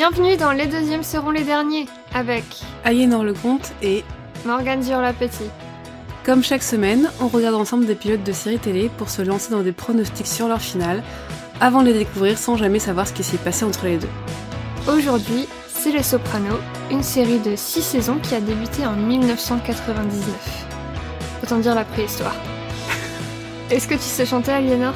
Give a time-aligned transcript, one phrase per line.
[0.00, 2.42] Bienvenue dans Les deuxièmes seront les derniers avec
[2.84, 4.02] Aliénor le Comte et
[4.46, 5.50] Morgane Dur-Lapetit.
[6.24, 9.60] Comme chaque semaine, on regarde ensemble des pilotes de séries télé pour se lancer dans
[9.60, 11.02] des pronostics sur leur finale
[11.60, 14.08] avant de les découvrir sans jamais savoir ce qui s'est passé entre les deux.
[14.88, 16.60] Aujourd'hui, c'est Les Sopranos,
[16.90, 20.64] une série de 6 saisons qui a débuté en 1999.
[21.42, 22.36] Autant dire la préhistoire.
[23.70, 24.94] Est-ce que tu sais chanter, Aliénor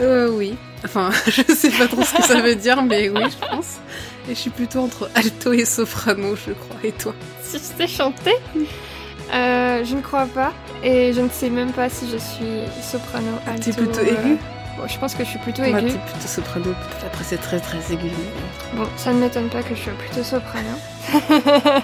[0.00, 0.56] Euh, oui.
[0.84, 3.78] Enfin, je sais pas trop ce que ça veut dire, mais oui, je pense.
[4.28, 6.76] Et je suis plutôt entre alto et soprano, je crois.
[6.84, 8.34] Et toi Si je sais chanter
[9.32, 10.52] euh, Je ne crois pas.
[10.82, 13.62] Et je ne sais même pas si je suis soprano, alto...
[13.70, 14.38] T'es plutôt euh, aigu
[14.78, 15.92] bon, Je pense que je suis plutôt Moi, aiguë.
[15.92, 16.64] t'es plutôt soprano.
[16.64, 18.10] peut-être Après, c'est très très aigu.
[18.74, 20.68] Bon, ça ne m'étonne pas que je sois plutôt soprano.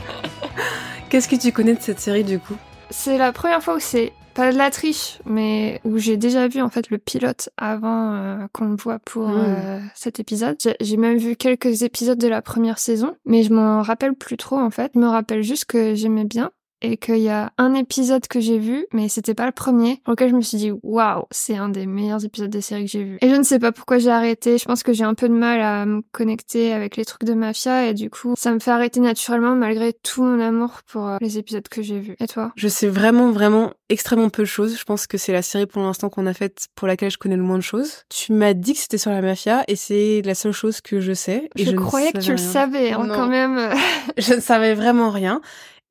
[1.08, 2.56] Qu'est-ce que tu connais de cette série du coup?
[2.90, 6.60] C'est la première fois où c'est pas de la triche, mais où j'ai déjà vu
[6.60, 10.56] en fait le pilote avant euh, qu'on le voit pour euh, cet épisode.
[10.62, 14.36] J'ai- J'ai même vu quelques épisodes de la première saison, mais je m'en rappelle plus
[14.36, 14.92] trop en fait.
[14.94, 16.50] Je me rappelle juste que j'aimais bien
[16.82, 20.12] et qu'il y a un épisode que j'ai vu, mais c'était pas le premier, pour
[20.12, 23.04] lequel je me suis dit waouh, c'est un des meilleurs épisodes de série que j'ai
[23.04, 23.18] vu.
[23.20, 24.58] Et je ne sais pas pourquoi j'ai arrêté.
[24.58, 27.34] Je pense que j'ai un peu de mal à me connecter avec les trucs de
[27.34, 31.16] mafia et du coup, ça me fait arrêter naturellement malgré tout mon amour pour euh,
[31.20, 32.16] les épisodes que j'ai vus.
[32.20, 32.52] Et toi?
[32.56, 34.78] Je sais vraiment, vraiment extrêmement peu de choses.
[34.78, 37.36] Je pense que c'est la série pour l'instant qu'on a faite pour laquelle je connais
[37.36, 38.04] le moins de choses.
[38.08, 41.12] Tu m'as dit que c'était sur la mafia et c'est la seule chose que je
[41.12, 41.48] sais.
[41.56, 43.70] Et Je, croyais que tu le savais hein, quand même.
[44.18, 45.40] Je ne savais vraiment rien.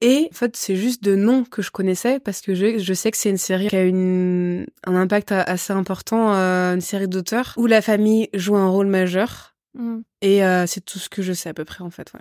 [0.08, 3.10] Et en fait, c'est juste de noms que je connaissais parce que je, je sais
[3.10, 7.56] que c'est une série qui a une, un impact assez important, euh, une série d'auteurs
[7.58, 9.56] où la famille joue un rôle majeur.
[9.74, 10.02] Mm.
[10.22, 12.12] Et euh, c'est tout ce que je sais à peu près en fait.
[12.14, 12.20] Ouais.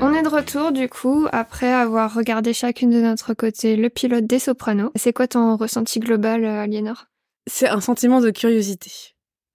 [0.00, 4.26] On est de retour du coup après avoir regardé chacune de notre côté le pilote
[4.26, 4.90] des Sopranos.
[4.96, 7.06] C'est quoi ton ressenti global, euh, Aliénor?
[7.46, 8.90] C'est un sentiment de curiosité.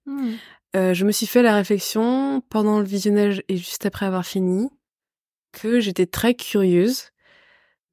[0.06, 0.32] Hmm.
[0.76, 4.68] Euh, je me suis fait la réflexion pendant le visionnage et juste après avoir fini
[5.52, 7.12] que j'étais très curieuse.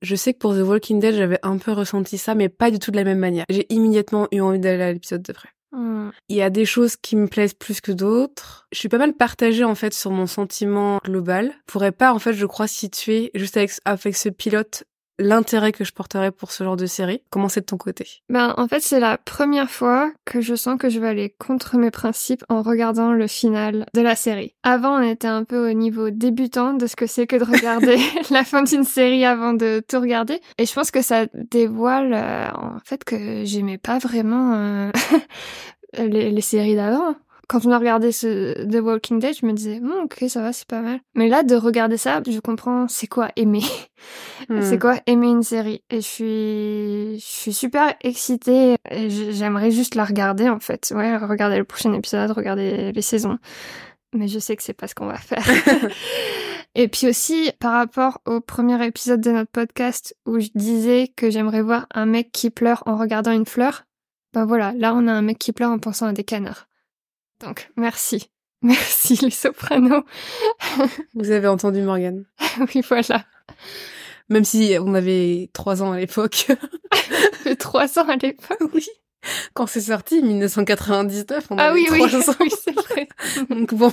[0.02, 2.80] Je sais que pour The Walking Dead, j'avais un peu ressenti ça, mais pas du
[2.80, 3.46] tout de la même manière.
[3.50, 5.48] J'ai immédiatement eu envie d'aller à l'épisode de vrai.
[5.72, 6.10] Hmm.
[6.28, 8.68] Il y a des choses qui me plaisent plus que d'autres.
[8.74, 11.54] Je suis pas mal partagée en fait sur mon sentiment global.
[11.68, 14.84] Je pourrais pas en fait, je crois, situer juste avec, avec ce pilote
[15.20, 17.22] l'intérêt que je porterais pour ce genre de série.
[17.30, 18.08] Comment c'est de ton côté?
[18.30, 21.78] Ben, en fait, c'est la première fois que je sens que je vais aller contre
[21.78, 24.56] mes principes en regardant le final de la série.
[24.64, 27.98] Avant, on était un peu au niveau débutant de ce que c'est que de regarder
[28.32, 30.42] la fin d'une série avant de tout regarder.
[30.58, 34.92] Et je pense que ça dévoile, euh, en fait, que j'aimais pas vraiment euh,
[35.98, 37.16] les, les séries d'avant.
[37.50, 40.54] Quand on a regardé ce The Walking Dead, je me disais, Hum, ok, ça va,
[40.54, 41.00] c'est pas mal.
[41.16, 43.64] Mais là, de regarder ça, je comprends c'est quoi aimer?
[44.50, 44.62] Hmm.
[44.62, 45.82] C'est quoi aimer une série?
[45.90, 48.76] Et je suis, je suis super excitée.
[48.92, 50.92] Et j'aimerais juste la regarder en fait.
[50.94, 53.38] Ouais, regarder le prochain épisode, regarder les saisons.
[54.14, 55.46] Mais je sais que c'est pas ce qu'on va faire.
[56.76, 61.30] Et puis aussi, par rapport au premier épisode de notre podcast où je disais que
[61.30, 63.86] j'aimerais voir un mec qui pleure en regardant une fleur,
[64.34, 66.68] ben voilà, là on a un mec qui pleure en pensant à des canards.
[67.44, 68.30] Donc merci.
[68.64, 70.04] Merci les sopranos.
[71.16, 72.24] Vous avez entendu Morgane
[72.74, 73.26] oui, voilà.
[74.30, 76.48] Même si on avait trois ans à l'époque.
[77.60, 78.58] Trois ans à l'époque.
[78.74, 78.88] oui.
[79.54, 82.36] Quand c'est sorti, 1999, on Ah avait oui, oui, trois ans.
[82.40, 83.08] oui, c'est vrai.
[83.50, 83.92] Donc bon,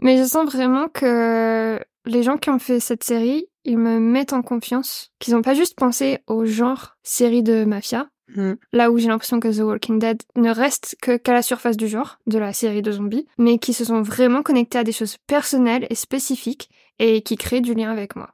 [0.00, 4.32] Mais je sens vraiment que les gens qui ont fait cette série, ils me mettent
[4.32, 8.54] en confiance, qu'ils n'ont pas juste pensé au genre série de mafia, Hmm.
[8.72, 11.88] là où j'ai l'impression que The Walking Dead ne reste que qu'à la surface du
[11.88, 15.18] genre, de la série de zombies, mais qui se sont vraiment connectés à des choses
[15.26, 18.30] personnelles et spécifiques et qui créent du lien avec moi.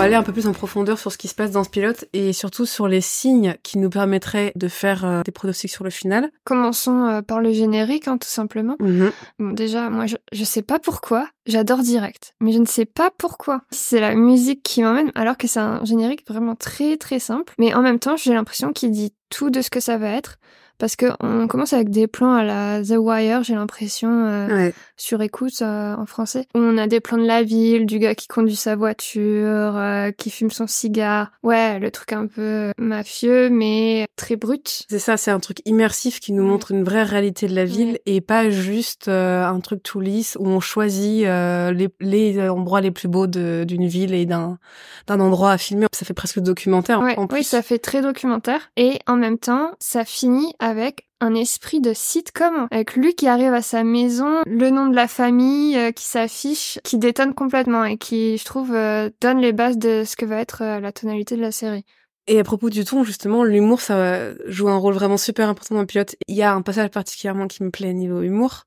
[0.00, 2.06] Va aller un peu plus en profondeur sur ce qui se passe dans ce pilote
[2.14, 5.90] et surtout sur les signes qui nous permettraient de faire euh, des pronostics sur le
[5.90, 6.30] final.
[6.44, 8.76] Commençons euh, par le générique, hein, tout simplement.
[8.80, 11.28] Bon, déjà, moi, je, je sais pas pourquoi.
[11.44, 13.60] J'adore Direct, mais je ne sais pas pourquoi.
[13.70, 17.52] C'est la musique qui m'emmène, alors que c'est un générique vraiment très très simple.
[17.58, 20.38] Mais en même temps, j'ai l'impression qu'il dit tout de ce que ça va être.
[20.80, 24.74] Parce que on commence avec des plans à la The Wire, j'ai l'impression, euh, Ouais.
[24.96, 26.46] sur écoute euh, en français.
[26.54, 30.30] On a des plans de la ville, du gars qui conduit sa voiture, euh, qui
[30.30, 31.32] fume son cigare.
[31.42, 34.86] Ouais, le truc un peu mafieux, mais très brut.
[34.90, 37.92] C'est ça, c'est un truc immersif qui nous montre une vraie réalité de la ville
[37.92, 38.02] Ouais.
[38.06, 42.80] et pas juste euh, un truc tout lisse où on choisit euh, les, les endroits
[42.80, 44.58] les plus beaux d'une ville et d'un
[45.06, 45.86] d'un endroit à filmer.
[45.92, 47.42] Ça fait presque documentaire Ouais, en oui, plus.
[47.42, 48.70] ça fait très documentaire.
[48.76, 53.52] Et en même temps, ça finit avec un esprit de sitcom, avec lui qui arrive
[53.52, 57.98] à sa maison, le nom de la famille euh, qui s'affiche, qui détonne complètement et
[57.98, 61.36] qui, je trouve, euh, donne les bases de ce que va être euh, la tonalité
[61.36, 61.84] de la série.
[62.26, 65.80] Et à propos du ton, justement, l'humour, ça joue un rôle vraiment super important dans
[65.80, 66.14] le pilote.
[66.28, 68.66] Il y a un passage particulièrement qui me plaît niveau humour,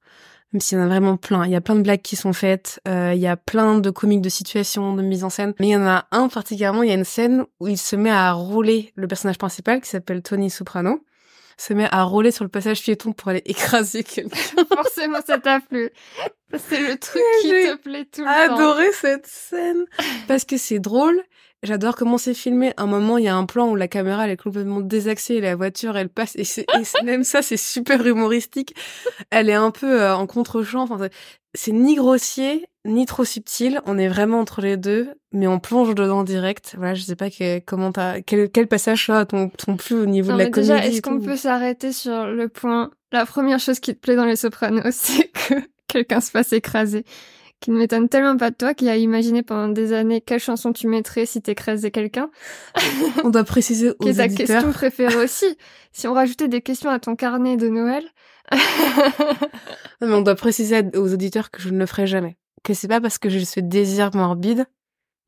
[0.52, 1.46] même s'il y en a vraiment plein.
[1.46, 4.22] Il y a plein de blagues qui sont faites, il y a plein de comiques
[4.22, 5.54] de situation, de mise en scène.
[5.62, 7.96] Mais il y en a un particulièrement, il y a une scène où il se
[7.96, 11.00] met à rouler le personnage principal qui s'appelle Tony Soprano
[11.58, 14.66] se met à rouler sur le passage piéton pour aller écraser quelqu'un.
[14.76, 15.90] Forcément, ça t'a plu.
[16.70, 18.54] C'est le truc qui te plaît tout le temps.
[18.56, 19.86] adoré cette scène
[20.28, 21.20] parce que c'est drôle.
[21.64, 22.74] J'adore comment c'est filmé.
[22.78, 25.36] À un moment, il y a un plan où la caméra elle est complètement désaxée
[25.36, 26.44] et la voiture elle passe et,
[27.04, 28.76] même ça c'est super humoristique.
[29.30, 30.82] Elle est un peu euh, en contre-champ.
[30.82, 31.08] Enfin,
[31.54, 33.80] c'est ni grossier ni trop subtil.
[33.86, 36.76] On est vraiment entre les deux, mais on plonge dedans direct.
[36.78, 40.06] Voilà, je sais pas que, comment t'as quel, quel passage ça ton, ton plus au
[40.06, 40.70] niveau de la comédie.
[40.70, 42.92] Déjà, est-ce qu'on peut s'arrêter sur le point?
[43.12, 45.56] La première chose qui te plaît dans Les Sopranos, c'est que
[45.88, 47.06] quelqu'un se fasse écraser.
[47.64, 50.74] Qui ne m'étonne tellement pas de toi, qui a imaginé pendant des années quelle chanson
[50.74, 52.30] tu mettrais si t'écrasais quelqu'un.
[53.24, 55.58] on doit préciser aux Qui est ta question préférée aussi.
[55.94, 58.04] Si on rajoutait des questions à ton carnet de Noël.
[58.52, 62.88] non, mais on doit préciser aux auditeurs que je ne le ferai jamais que c'est
[62.88, 64.66] pas parce que j'ai ce désir morbide,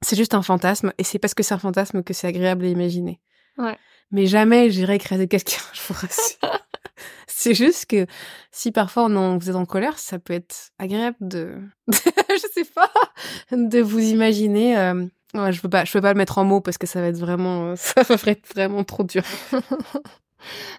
[0.02, 2.70] c'est juste un fantasme, et c'est parce que c'est un fantasme que c'est agréable à
[2.70, 3.20] imaginer.
[3.58, 3.78] Ouais.
[4.12, 6.65] Mais jamais j'irai écraser quelqu'un, je vous rassure.
[7.28, 8.06] c'est juste que
[8.52, 11.58] si parfois on vous êtes en colère, ça peut être agréable de,
[11.88, 12.92] je sais pas,
[13.52, 14.78] de vous imaginer.
[14.78, 15.06] Euh...
[15.34, 17.08] Ouais, je peux pas, je peux pas le mettre en mots parce que ça va
[17.08, 19.24] être vraiment, ça va être vraiment trop dur.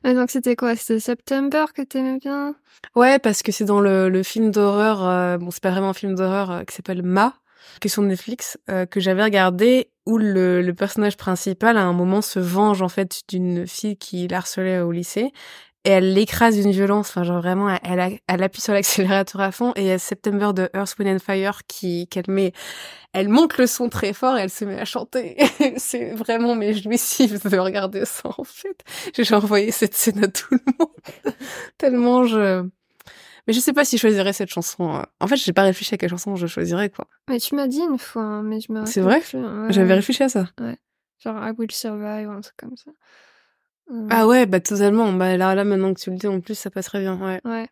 [0.04, 0.76] Donc c'était quoi?
[0.76, 2.54] C'était September que t'aimais bien?
[2.94, 5.94] Ouais, parce que c'est dans le, le film d'horreur, euh, bon c'est pas vraiment un
[5.94, 7.34] film d'horreur, euh, qui s'appelle Ma,
[7.80, 11.92] qui est sur Netflix, euh, que j'avais regardé, où le, le personnage principal à un
[11.92, 15.32] moment se venge en fait d'une fille qui l'harcelait au lycée,
[15.86, 19.72] et elle l'écrase d'une violence, enfin genre vraiment, elle, elle, appuie sur l'accélérateur à fond,
[19.76, 22.52] et il y a September de Earth, Wind and Fire qui qu'elle met,
[23.12, 25.36] elle monte le son très fort et elle se met à chanter.
[25.76, 28.82] c'est vraiment mais jouissif de regarder ça en fait.
[29.16, 31.34] J'ai envoyé cette scène à tout le monde
[31.78, 32.68] tellement je.
[33.46, 35.04] Mais je sais pas si je choisirais cette chanson.
[35.20, 37.06] En fait, j'ai pas réfléchi à quelle chanson je choisirais quoi.
[37.30, 38.84] Mais tu m'as dit une fois, hein, mais je me.
[38.86, 39.22] C'est vrai?
[39.68, 40.48] J'avais réfléchi à ça.
[40.60, 40.78] Ouais.
[41.20, 42.90] Genre I Will Survive ou un truc comme ça.
[44.10, 45.12] Ah ouais, bah totalement.
[45.12, 47.18] Bah là, là, maintenant que tu le dis, en plus, ça passerait bien.
[47.20, 47.40] Ouais.
[47.44, 47.68] Ouais.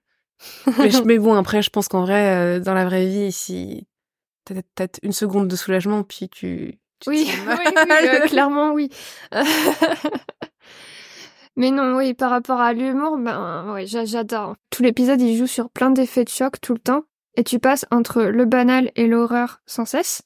[1.05, 3.87] mais, bon, après, je pense qu'en vrai, euh, dans la vraie vie, si
[4.45, 6.79] t'as peut-être une seconde de soulagement, puis tu.
[7.07, 8.89] oui, oui, oui euh, clairement, oui.
[11.57, 14.57] mais non, oui, par rapport à l'humour, ben ouais, j'adore.
[14.71, 17.05] Tout l'épisode, il joue sur plein d'effets de choc tout le temps,
[17.37, 20.23] et tu passes entre le banal et l'horreur sans cesse.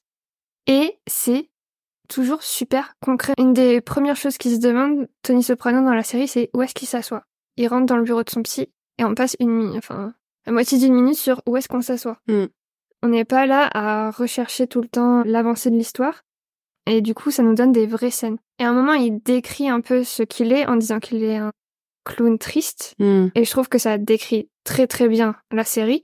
[0.67, 1.49] Et c'est
[2.08, 3.34] toujours super concret.
[3.38, 6.75] Une des premières choses qui se demande, Tony Soprano dans la série, c'est où est-ce
[6.75, 7.25] qu'il s'assoit?
[7.56, 8.69] Il rentre dans le bureau de son psy
[8.99, 10.14] et on passe une minute, enfin,
[10.46, 12.19] la moitié d'une minute sur où est-ce qu'on s'assoit.
[12.26, 12.46] Mm.
[13.02, 16.25] On n'est pas là à rechercher tout le temps l'avancée de l'histoire.
[16.87, 18.38] Et du coup, ça nous donne des vraies scènes.
[18.58, 21.37] Et à un moment, il décrit un peu ce qu'il est en disant qu'il est
[21.37, 21.52] un
[22.04, 22.94] clown triste.
[22.99, 23.26] Mm.
[23.34, 26.02] Et je trouve que ça décrit très très bien la série.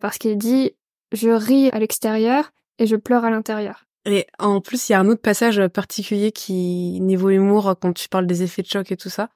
[0.00, 0.72] Parce qu'il dit,
[1.12, 3.84] je ris à l'extérieur et je pleure à l'intérieur.
[4.06, 8.08] Et en plus, il y a un autre passage particulier qui, niveau humour, quand tu
[8.08, 9.28] parles des effets de choc et tout ça.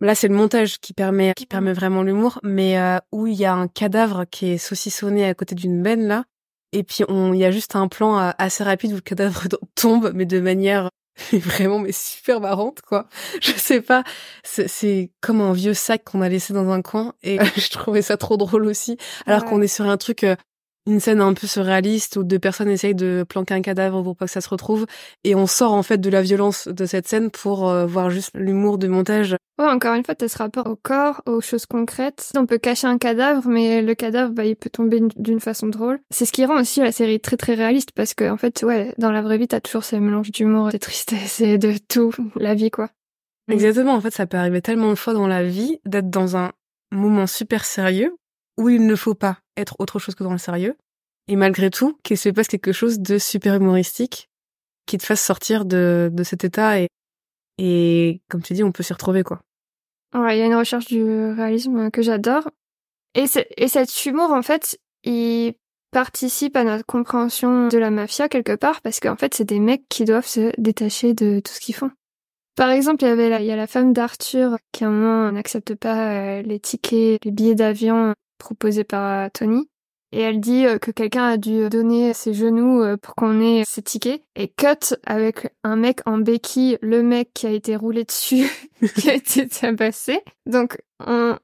[0.00, 3.44] Là, c'est le montage qui permet, qui permet vraiment l'humour, mais euh, où il y
[3.44, 6.24] a un cadavre qui est saucissonné à côté d'une benne là,
[6.72, 10.10] et puis il y a juste un plan euh, assez rapide où le cadavre tombe,
[10.14, 10.90] mais de manière
[11.32, 13.08] vraiment mais super marrante quoi.
[13.40, 14.02] Je sais pas,
[14.42, 18.16] c'est comme un vieux sac qu'on a laissé dans un coin, et je trouvais ça
[18.16, 20.34] trop drôle aussi, alors qu'on est sur un truc euh,
[20.86, 24.26] une scène un peu surréaliste où deux personnes essayent de planquer un cadavre pour pas
[24.26, 24.86] que ça se retrouve
[25.24, 28.30] et on sort en fait de la violence de cette scène pour euh, voir juste
[28.34, 29.36] l'humour du montage.
[29.58, 32.32] Ouais, encore une fois, t'as ce rapport au corps, aux choses concrètes.
[32.36, 36.00] On peut cacher un cadavre, mais le cadavre, bah, il peut tomber d'une façon drôle.
[36.10, 38.94] C'est ce qui rend aussi la série très très réaliste parce que en fait, ouais,
[38.98, 42.54] dans la vraie vie, t'as toujours ce mélange d'humour, de tristesse et de tout, la
[42.54, 42.90] vie quoi.
[43.48, 46.52] Exactement, en fait, ça peut arriver tellement de fois dans la vie d'être dans un
[46.90, 48.16] moment super sérieux
[48.56, 50.76] où il ne faut pas être autre chose que dans le sérieux.
[51.28, 54.28] Et malgré tout, qu'il se passe quelque chose de super humoristique
[54.86, 56.88] qui te fasse sortir de, de cet état et,
[57.58, 59.40] et comme tu dis, on peut s'y retrouver, quoi.
[60.14, 62.48] Ouais, il y a une recherche du réalisme que j'adore.
[63.14, 63.24] Et,
[63.56, 65.54] et cet humour, en fait, il
[65.90, 69.88] participe à notre compréhension de la mafia quelque part parce qu'en fait, c'est des mecs
[69.88, 71.90] qui doivent se détacher de tout ce qu'ils font.
[72.56, 74.90] Par exemple, il y avait la, il y a la femme d'Arthur qui à un
[74.90, 79.68] moment n'accepte pas euh, les tickets, les billets d'avion proposés par Tony.
[80.12, 83.64] et elle dit euh, que quelqu'un a dû donner ses genoux euh, pour qu'on ait
[83.66, 84.22] ses tickets.
[84.36, 88.48] Et cut avec un mec en béquille, le mec qui a été roulé dessus,
[88.96, 90.20] qui a été tabassé.
[90.46, 91.36] Donc on,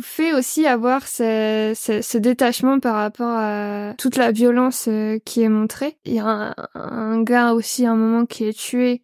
[0.00, 5.48] fait aussi avoir ce, ce, détachement par rapport à toute la violence euh, qui est
[5.48, 5.96] montrée.
[6.04, 9.02] Il y a un, un gars aussi à un moment qui est tué.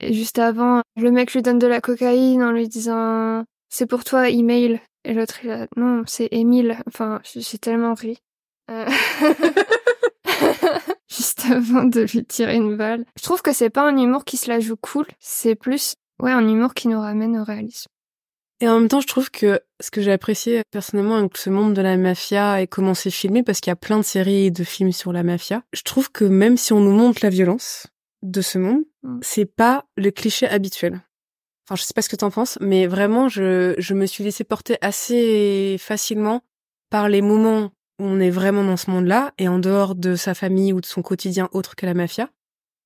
[0.00, 4.04] Et juste avant, le mec lui donne de la cocaïne en lui disant c'est pour
[4.04, 4.82] toi, email.
[5.04, 6.78] Et l'autre, il a, non, c'est Émile.
[6.86, 8.18] Enfin, j'ai tellement ri.
[8.70, 8.88] Euh...
[11.08, 13.04] Juste avant de lui tirer une balle.
[13.16, 15.06] Je trouve que c'est pas un humour qui se la joue cool.
[15.18, 17.88] C'est plus, ouais, un humour qui nous ramène au réalisme.
[18.60, 21.74] Et en même temps, je trouve que ce que j'ai apprécié personnellement avec ce monde
[21.74, 24.50] de la mafia et comment c'est filmé, parce qu'il y a plein de séries et
[24.52, 27.88] de films sur la mafia, je trouve que même si on nous montre la violence
[28.22, 29.18] de ce monde, mm.
[29.20, 31.00] c'est pas le cliché habituel.
[31.72, 34.44] Enfin, je sais pas ce que t'en penses, mais vraiment, je, je me suis laissée
[34.44, 36.42] porter assez facilement
[36.90, 40.34] par les moments où on est vraiment dans ce monde-là et en dehors de sa
[40.34, 42.28] famille ou de son quotidien autre que la mafia.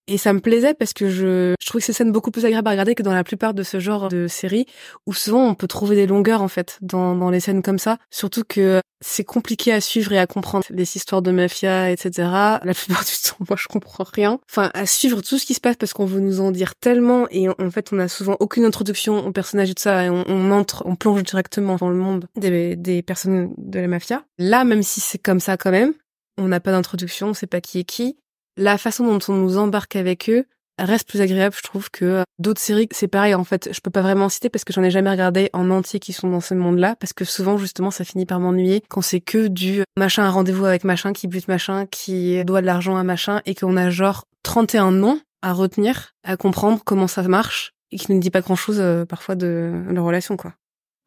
[0.06, 2.68] Et ça me plaisait parce que je, je trouve que ces scènes beaucoup plus agréables
[2.68, 4.66] à regarder que dans la plupart de ce genre de séries
[5.04, 7.98] où souvent on peut trouver des longueurs en fait dans, dans les scènes comme ça.
[8.12, 12.10] Surtout que c'est compliqué à suivre et à comprendre les histoires de mafia, etc.
[12.18, 14.40] La plupart du temps, moi je comprends rien.
[14.50, 17.26] Enfin, à suivre tout ce qui se passe parce qu'on veut nous en dire tellement
[17.30, 20.50] et en fait on a souvent aucune introduction au personnage et tout ça et on,
[20.50, 24.24] entre, on plonge directement dans le monde des, des personnes de la mafia.
[24.38, 25.92] Là, même si c'est comme ça quand même,
[26.38, 28.16] on n'a pas d'introduction, on sait pas qui est qui
[28.56, 30.46] la façon dont on nous embarque avec eux
[30.84, 32.88] reste plus agréable, je trouve, que euh, d'autres séries.
[32.90, 35.50] C'est pareil, en fait, je peux pas vraiment citer parce que j'en ai jamais regardé
[35.52, 38.82] en entier qui sont dans ce monde-là, parce que souvent, justement, ça finit par m'ennuyer
[38.88, 42.66] quand c'est que du machin à rendez-vous avec machin, qui bute machin, qui doit de
[42.66, 47.22] l'argent à machin, et qu'on a genre 31 noms à retenir, à comprendre comment ça
[47.22, 50.52] marche, et qui ne dit pas grand-chose euh, parfois de leur relation, quoi.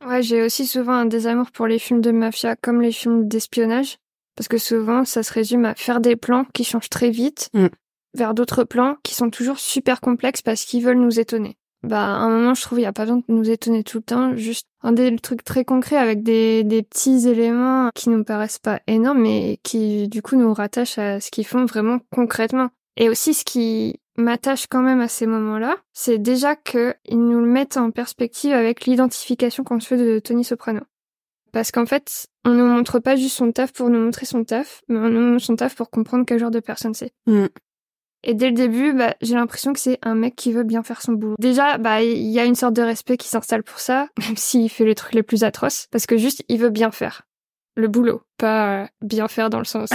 [0.07, 3.97] Ouais, j'ai aussi souvent un désamour pour les films de mafia comme les films d'espionnage.
[4.35, 7.67] Parce que souvent, ça se résume à faire des plans qui changent très vite mm.
[8.13, 11.57] Vers d'autres plans qui sont toujours super complexes parce qu'ils veulent nous étonner.
[11.83, 13.99] Bah, à un moment, je trouve, il n'y a pas besoin de nous étonner tout
[13.99, 14.35] le temps.
[14.35, 18.81] Juste un des trucs très concrets avec des, des petits éléments qui nous paraissent pas
[18.87, 22.69] énormes, mais qui, du coup, nous rattachent à ce qu'ils font vraiment concrètement.
[22.97, 27.47] Et aussi, ce qui m'attache quand même à ces moments-là, c'est déjà qu'ils nous le
[27.47, 30.81] mettent en perspective avec l'identification qu'on se fait de Tony Soprano.
[31.53, 34.83] Parce qu'en fait, on ne montre pas juste son taf pour nous montrer son taf,
[34.89, 37.11] mais on nous montre son taf pour comprendre quel genre de personne c'est.
[37.25, 37.47] Mm.
[38.23, 41.01] Et dès le début, bah, j'ai l'impression que c'est un mec qui veut bien faire
[41.01, 41.35] son boulot.
[41.39, 44.69] Déjà, bah, il y a une sorte de respect qui s'installe pour ça, même s'il
[44.69, 47.23] fait les trucs les plus atroces, parce que juste, il veut bien faire
[47.75, 49.89] le boulot, pas euh, bien faire dans le sens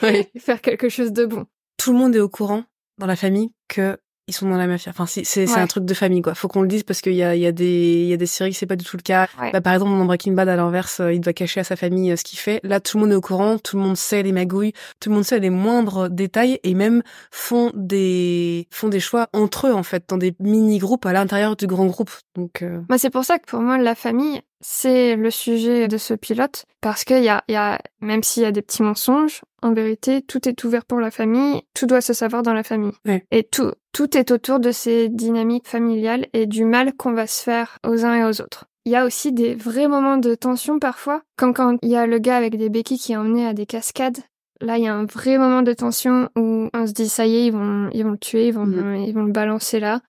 [0.38, 1.46] faire quelque chose de bon.
[1.76, 2.64] Tout le monde est au courant
[2.98, 3.96] dans la famille que
[4.28, 4.90] ils sont dans la mafia.
[4.90, 6.34] Enfin, c'est c'est un truc de famille quoi.
[6.34, 8.16] Faut qu'on le dise parce qu'il y a il y a des il y a
[8.16, 9.26] des séries c'est pas du tout le cas.
[9.52, 12.12] Bah, par exemple dans Breaking Bad à l'inverse, euh, il doit cacher à sa famille
[12.12, 12.60] euh, ce qu'il fait.
[12.62, 15.16] Là, tout le monde est au courant, tout le monde sait les magouilles, tout le
[15.16, 19.82] monde sait les moindres détails et même font des font des choix entre eux en
[19.82, 22.10] fait dans des mini groupes à l'intérieur du grand groupe.
[22.36, 22.80] Donc euh...
[22.88, 26.64] bah, c'est pour ça que pour moi la famille c'est le sujet de ce pilote
[26.80, 30.22] parce qu'il y a, y a, même s'il y a des petits mensonges, en vérité,
[30.22, 32.92] tout est ouvert pour la famille, tout doit se savoir dans la famille.
[33.30, 37.42] Et tout, tout est autour de ces dynamiques familiales et du mal qu'on va se
[37.42, 38.66] faire aux uns et aux autres.
[38.84, 42.06] Il y a aussi des vrais moments de tension parfois, comme quand il y a
[42.06, 44.18] le gars avec des béquilles qui est emmené à des cascades.
[44.60, 47.38] Là, il y a un vrai moment de tension où on se dit ça y
[47.38, 49.04] est, ils vont, ils vont le tuer, ils vont, mm.
[49.04, 50.00] ils vont le balancer là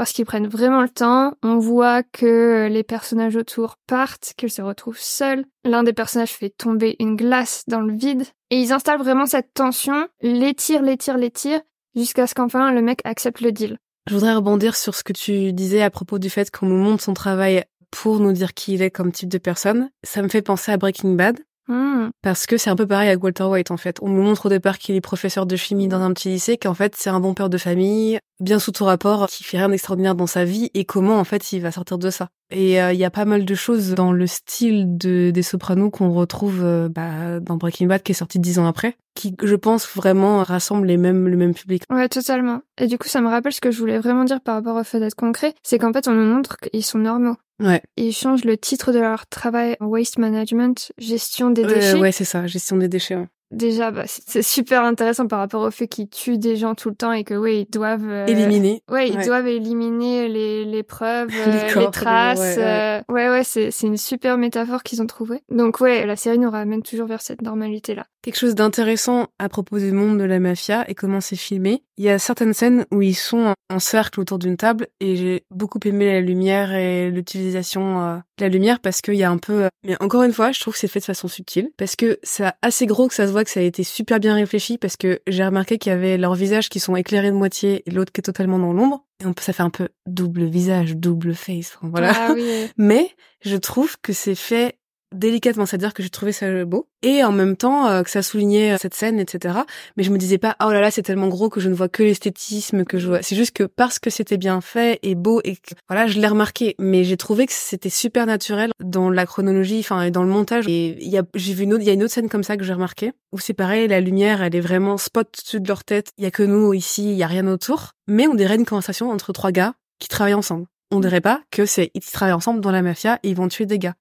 [0.00, 1.34] parce qu'ils prennent vraiment le temps.
[1.42, 5.44] On voit que les personnages autour partent, qu'ils se retrouvent seuls.
[5.62, 8.24] L'un des personnages fait tomber une glace dans le vide.
[8.48, 11.60] Et ils installent vraiment cette tension, les tirent, les tirent, les tirent,
[11.94, 13.78] jusqu'à ce qu'enfin le mec accepte le deal.
[14.08, 17.02] Je voudrais rebondir sur ce que tu disais à propos du fait qu'on nous montre
[17.02, 19.90] son travail pour nous dire qui il est comme type de personne.
[20.04, 21.38] Ça me fait penser à Breaking Bad.
[21.68, 22.08] Hmm.
[22.22, 23.98] Parce que c'est un peu pareil avec Walter White en fait.
[24.02, 26.74] On nous montre au départ qu'il est professeur de chimie dans un petit lycée, qu'en
[26.74, 30.16] fait c'est un bon père de famille, bien sous tout rapport, qui fait rien d'extraordinaire
[30.16, 32.28] dans sa vie et comment en fait il va sortir de ça.
[32.50, 35.90] Et euh, il y a pas mal de choses dans le style de des Sopranos
[35.90, 39.54] qu'on retrouve euh, bah, dans Breaking Bad qui est sorti dix ans après, qui je
[39.54, 41.82] pense vraiment rassemble les mêmes le même public.
[41.90, 42.62] Ouais, totalement.
[42.78, 44.84] Et du coup, ça me rappelle ce que je voulais vraiment dire par rapport au
[44.84, 47.36] fait d'être concret, c'est qu'en fait on nous montre qu'ils sont normaux.
[47.60, 47.82] Ouais.
[47.96, 51.98] Ils changent le titre de leur travail en waste management, gestion des déchets.
[51.98, 53.18] ouais, c'est ça, gestion des déchets.
[53.50, 56.94] Déjà, bah, c'est super intéressant par rapport au fait qu'ils tuent des gens tout le
[56.94, 58.08] temps et que, oui, ils doivent...
[58.08, 58.82] Euh, éliminer.
[58.90, 62.38] Ouais, ils doivent éliminer les, les preuves, les, les traces.
[62.38, 65.42] ouais, ouais, ouais c'est une super métaphore qu'ils ont trouvée.
[65.50, 68.06] Donc, ouais, la série nous ramène toujours vers cette normalité-là.
[68.22, 71.82] Quelque chose d'intéressant à propos du monde de la mafia et comment c'est filmé.
[71.96, 75.44] Il y a certaines scènes où ils sont en cercle autour d'une table et j'ai
[75.50, 79.38] beaucoup aimé la lumière et l'utilisation euh, de la lumière parce qu'il y a un
[79.38, 79.64] peu...
[79.64, 82.18] Euh, mais encore une fois, je trouve que c'est fait de façon subtile parce que
[82.22, 84.96] c'est assez gros que ça se voit que ça a été super bien réfléchi parce
[84.96, 88.12] que j'ai remarqué qu'il y avait leurs visages qui sont éclairés de moitié et l'autre
[88.12, 89.04] qui est totalement dans l'ombre.
[89.22, 91.78] Et on ça fait un peu double visage, double face.
[91.82, 92.12] voilà.
[92.14, 92.68] Ah, oui.
[92.76, 93.10] Mais
[93.42, 94.78] je trouve que c'est fait
[95.12, 98.72] délicatement, c'est-à-dire que j'ai trouvé ça beau et en même temps euh, que ça soulignait
[98.72, 99.60] euh, cette scène, etc.
[99.96, 101.88] Mais je me disais pas oh là là c'est tellement gros que je ne vois
[101.88, 103.22] que l'esthétisme que je vois.
[103.22, 106.26] C'est juste que parce que c'était bien fait et beau et que, voilà je l'ai
[106.26, 110.28] remarqué, mais j'ai trouvé que c'était super naturel dans la chronologie, enfin et dans le
[110.28, 110.66] montage.
[110.68, 112.44] Et il y a j'ai vu une autre il y a une autre scène comme
[112.44, 115.68] ça que j'ai remarqué où c'est pareil la lumière elle est vraiment spot dessus de
[115.68, 116.12] leur tête.
[116.18, 118.66] Il y a que nous ici, il y a rien autour, mais on dirait une
[118.66, 120.66] conversation entre trois gars qui travaillent ensemble.
[120.90, 123.66] On dirait pas que c'est ils travaillent ensemble dans la mafia et ils vont tuer
[123.66, 123.94] des gars.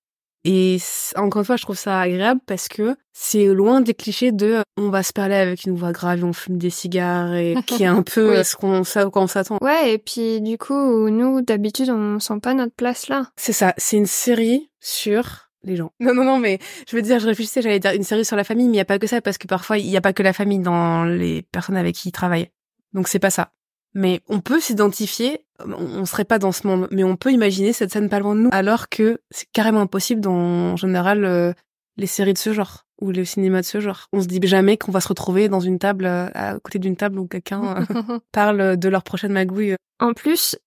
[0.46, 0.77] Et
[1.15, 4.89] encore une fois, je trouve ça agréable parce que c'est loin des clichés de on
[4.89, 8.03] va se parler avec une voix grave, on fume des cigares et qui est un
[8.03, 9.58] peu ce qu'on s'attend.
[9.62, 13.27] Ouais, et puis du coup, nous d'habitude, on sent pas notre place là.
[13.36, 15.91] C'est ça, c'est une série sur les gens.
[16.00, 18.43] Non, non, non, mais je veux dire, je réfléchissais, j'allais dire une série sur la
[18.46, 20.13] famille, mais il n'y a pas que ça, parce que parfois, il n'y a pas
[20.13, 22.50] que la famille dans les personnes avec qui ils travaillent.
[22.93, 23.51] Donc c'est pas ça.
[23.93, 27.91] Mais on peut s'identifier, on serait pas dans ce monde, mais on peut imaginer cette
[27.91, 30.34] scène pas loin de nous, alors que c'est carrément impossible dans,
[30.74, 31.53] en général, euh,
[31.98, 34.08] les séries de ce genre ou le cinéma de ce genre.
[34.13, 36.96] On se dit jamais qu'on va se retrouver dans une table, euh, à côté d'une
[36.96, 39.75] table où quelqu'un euh, parle de leur prochaine magouille.
[40.00, 40.58] En plus,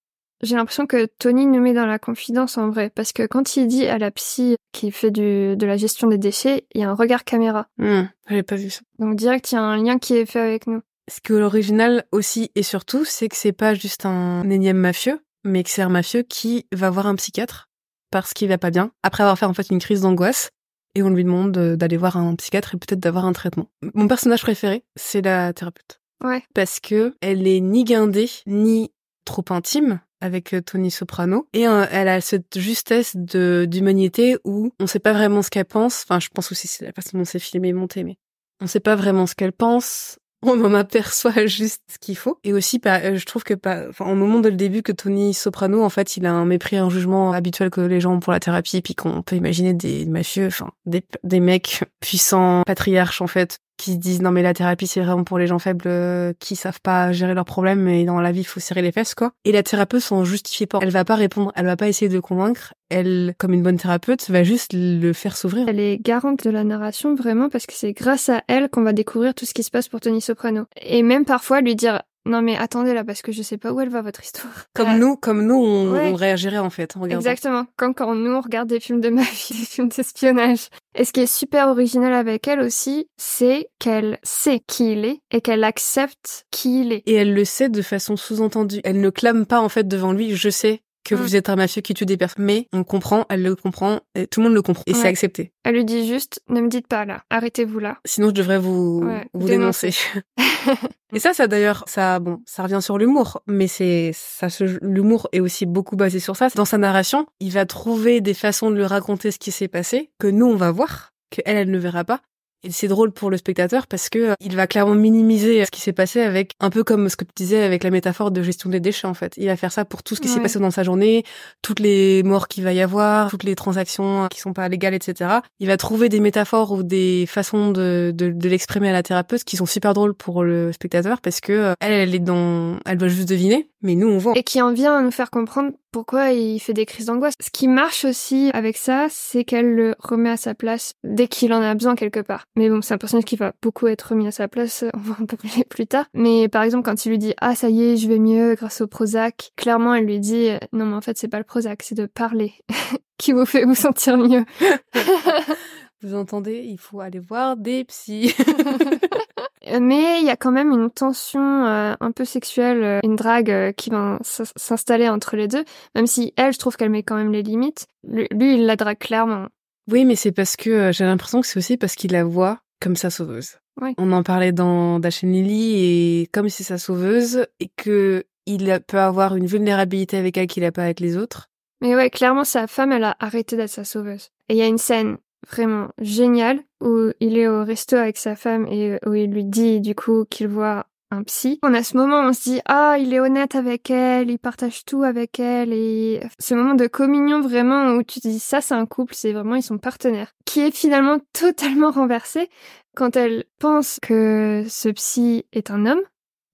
[0.41, 3.67] j'ai l'impression que Tony nous met dans la confidence en vrai, parce que quand il
[3.67, 6.89] dit à la psy qui fait du, de la gestion des déchets, il y a
[6.89, 7.67] un regard caméra.
[7.77, 8.81] Mmh, J'avais pas vu ça.
[8.99, 10.81] Donc direct, il y a un lien qui est fait avec nous.
[11.11, 15.63] Ce que l'original aussi et surtout, c'est que c'est pas juste un énième mafieux, mais
[15.63, 17.69] que c'est un mafieux qui va voir un psychiatre
[18.11, 20.51] parce qu'il va pas bien, après avoir fait en fait une crise d'angoisse,
[20.95, 23.69] et on lui demande d'aller voir un psychiatre et peut-être d'avoir un traitement.
[23.95, 25.99] Mon personnage préféré, c'est la thérapeute.
[26.23, 26.43] Ouais.
[26.53, 28.91] Parce que elle est ni guindée, ni
[29.25, 34.71] trop intime avec euh, Tony Soprano et euh, elle a cette justesse de d'humanité où
[34.79, 36.05] on sait pas vraiment ce qu'elle pense.
[36.07, 38.17] Enfin, je pense aussi c'est la façon dont c'est filmé et monté, mais
[38.61, 42.39] on sait pas vraiment ce qu'elle pense on en aperçoit juste ce qu'il faut.
[42.43, 43.53] Et aussi, bah, euh, je trouve que,
[43.89, 46.77] enfin, au moment de le début que Tony Soprano, en fait, il a un mépris,
[46.77, 50.05] un jugement habituel que les gens ont pour la thérapie, puis qu'on peut imaginer des
[50.05, 54.53] mafieux, enfin, des, des mecs puissants, patriarches, en fait, qui se disent non mais la
[54.53, 58.05] thérapie c'est vraiment pour les gens faibles euh, qui savent pas gérer leurs problèmes et
[58.05, 59.33] dans la vie il faut serrer les fesses quoi.
[59.43, 60.79] Et la thérapeute s'en justifie pas.
[60.81, 62.73] Elle va pas répondre, elle va pas essayer de convaincre.
[62.89, 65.67] Elle, comme une bonne thérapeute, va juste le faire s'ouvrir.
[65.67, 68.93] Elle est garante de la narration vraiment parce que c'est grâce à elle qu'on va
[68.93, 70.65] découvrir tout ce qui se passe pour Tony Soprano.
[70.81, 73.81] Et même parfois lui dire non mais attendez là parce que je sais pas où
[73.81, 74.65] elle va votre histoire.
[74.73, 76.95] Comme nous, comme nous on, réagirait en fait.
[76.95, 80.69] En Exactement, comme quand nous on regarde des films de mafia, des films d'espionnage.
[80.95, 85.19] Et ce qui est super original avec elle aussi, c'est qu'elle sait qui il est
[85.31, 87.03] et qu'elle accepte qui il est.
[87.05, 88.79] Et elle le sait de façon sous-entendue.
[88.83, 91.35] Elle ne clame pas en fait devant lui, je sais que vous mm.
[91.35, 92.45] êtes un mafieux qui tue des personnes.
[92.45, 94.83] Mais on comprend, elle le comprend, et tout le monde le comprend.
[94.87, 95.51] Et c'est accepté.
[95.63, 97.97] Elle lui dit juste, ne me dites pas là, arrêtez-vous là.
[98.05, 99.93] Sinon, je devrais vous, vous dénoncer.
[101.13, 104.47] et ça, ça d'ailleurs, ça, bon, ça revient sur l'humour, mais c'est, ça,
[104.81, 106.49] l'humour est aussi beaucoup basé sur ça.
[106.55, 110.11] Dans sa narration, il va trouver des façons de lui raconter ce qui s'est passé,
[110.19, 112.21] que nous, on va voir, que elle, elle ne verra pas.
[112.63, 115.81] Et c'est drôle pour le spectateur parce que euh, il va clairement minimiser ce qui
[115.81, 118.69] s'est passé avec un peu comme ce que tu disais avec la métaphore de gestion
[118.69, 119.33] des déchets en fait.
[119.37, 121.23] Il va faire ça pour tout ce qui s'est passé dans sa journée,
[121.61, 125.39] toutes les morts qu'il va y avoir, toutes les transactions qui sont pas légales, etc.
[125.59, 129.43] Il va trouver des métaphores ou des façons de, de, de l'exprimer à la thérapeute
[129.43, 132.97] qui sont super drôles pour le spectateur parce que euh, elle, elle est dans, elle
[132.97, 134.33] doit juste deviner, mais nous on voit.
[134.35, 137.35] Et qui en vient à nous faire comprendre pourquoi il fait des crises d'angoisse.
[137.39, 141.53] Ce qui marche aussi avec ça, c'est qu'elle le remet à sa place dès qu'il
[141.53, 142.45] en a besoin quelque part.
[142.55, 145.15] Mais bon, c'est un personnage qui va beaucoup être remis à sa place, on va
[145.21, 146.05] en parler plus tard.
[146.13, 148.81] Mais par exemple, quand il lui dit Ah, ça y est, je vais mieux grâce
[148.81, 151.95] au Prozac, clairement, elle lui dit Non, mais en fait, c'est pas le Prozac, c'est
[151.95, 152.53] de parler
[153.17, 154.45] qui vous fait vous sentir mieux.
[156.03, 158.33] vous entendez, il faut aller voir des psys.
[159.79, 163.49] Mais il y a quand même une tension euh, un peu sexuelle, euh, une drague
[163.49, 165.63] euh, qui va s'installer entre les deux,
[165.95, 167.87] même si elle, je trouve qu'elle met quand même les limites.
[168.03, 169.47] Lui, il la drague clairement.
[169.89, 172.95] Oui, mais c'est parce que j'ai l'impression que c'est aussi parce qu'il la voit comme
[172.95, 173.57] sa sauveuse.
[173.97, 178.99] On en parlait dans Dashen Lily et comme c'est sa sauveuse et que il peut
[178.99, 181.49] avoir une vulnérabilité avec elle qu'il n'a pas avec les autres.
[181.81, 184.29] Mais ouais, clairement, sa femme, elle a arrêté d'être sa sauveuse.
[184.49, 185.17] Et il y a une scène
[185.49, 189.81] vraiment génial où il est au resto avec sa femme et où il lui dit
[189.81, 191.59] du coup qu'il voit un psy.
[191.63, 194.83] On a ce moment on se dit ah il est honnête avec elle, il partage
[194.85, 198.85] tout avec elle et ce moment de communion vraiment où tu dis ça c'est un
[198.85, 202.49] couple, c'est vraiment ils sont partenaires, qui est finalement totalement renversé
[202.95, 206.01] quand elle pense que ce psy est un homme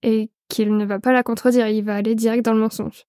[0.04, 3.06] et qu'il ne va pas la contredire, il va aller direct dans le mensonge.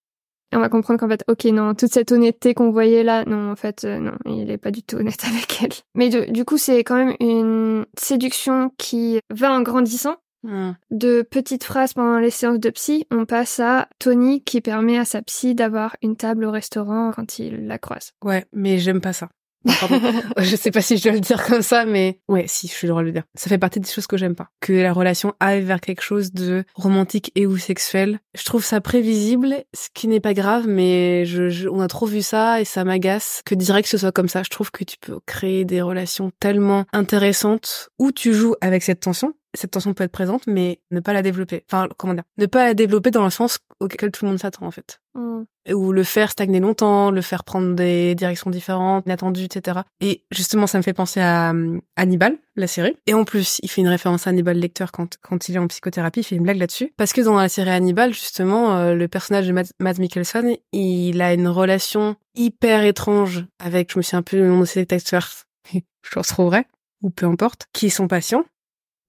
[0.53, 3.51] Et on va comprendre qu'en fait, ok, non, toute cette honnêteté qu'on voyait là, non,
[3.53, 5.73] en fait, euh, non, il est pas du tout honnête avec elle.
[5.95, 10.17] Mais du coup, c'est quand même une séduction qui va en grandissant.
[10.43, 10.73] Hmm.
[10.91, 15.05] De petites phrases pendant les séances de psy, on passe à Tony qui permet à
[15.05, 18.13] sa psy d'avoir une table au restaurant quand il la croise.
[18.25, 19.29] Ouais, mais j'aime pas ça.
[19.65, 20.01] Pardon.
[20.39, 22.87] je sais pas si je dois le dire comme ça, mais ouais, si, je suis
[22.87, 23.25] le droit de le dire.
[23.35, 24.49] Ça fait partie des choses que j'aime pas.
[24.61, 28.21] Que la relation aille vers quelque chose de romantique et ou sexuel.
[28.39, 32.23] Je trouve ça prévisible, ce qui n'est pas grave, mais je, on a trop vu
[32.23, 34.43] ça et ça m'agace que direct ce soit comme ça.
[34.43, 39.01] Je trouve que tu peux créer des relations tellement intéressantes où tu joues avec cette
[39.01, 41.65] tension cette tension peut être présente, mais ne pas la développer.
[41.71, 42.23] Enfin, comment dire?
[42.39, 45.01] Ne pas la développer dans le sens auquel tout le monde s'attend, en fait.
[45.15, 45.43] Mm.
[45.73, 49.81] Ou le faire stagner longtemps, le faire prendre des directions différentes, inattendues, etc.
[50.01, 52.97] Et justement, ça me fait penser à euh, Hannibal, la série.
[53.07, 55.67] Et en plus, il fait une référence à Hannibal Lecter quand, quand il est en
[55.67, 56.93] psychothérapie, il fait une blague là-dessus.
[56.97, 61.35] Parce que dans la série Hannibal, justement, euh, le personnage de Matt, Mikkelsen, il a
[61.35, 65.29] une relation hyper étrange avec, je me souviens un peu le nom de cet acteur,
[65.73, 65.81] je
[66.15, 66.67] le retrouverai,
[67.03, 68.45] ou peu importe, qui est son patient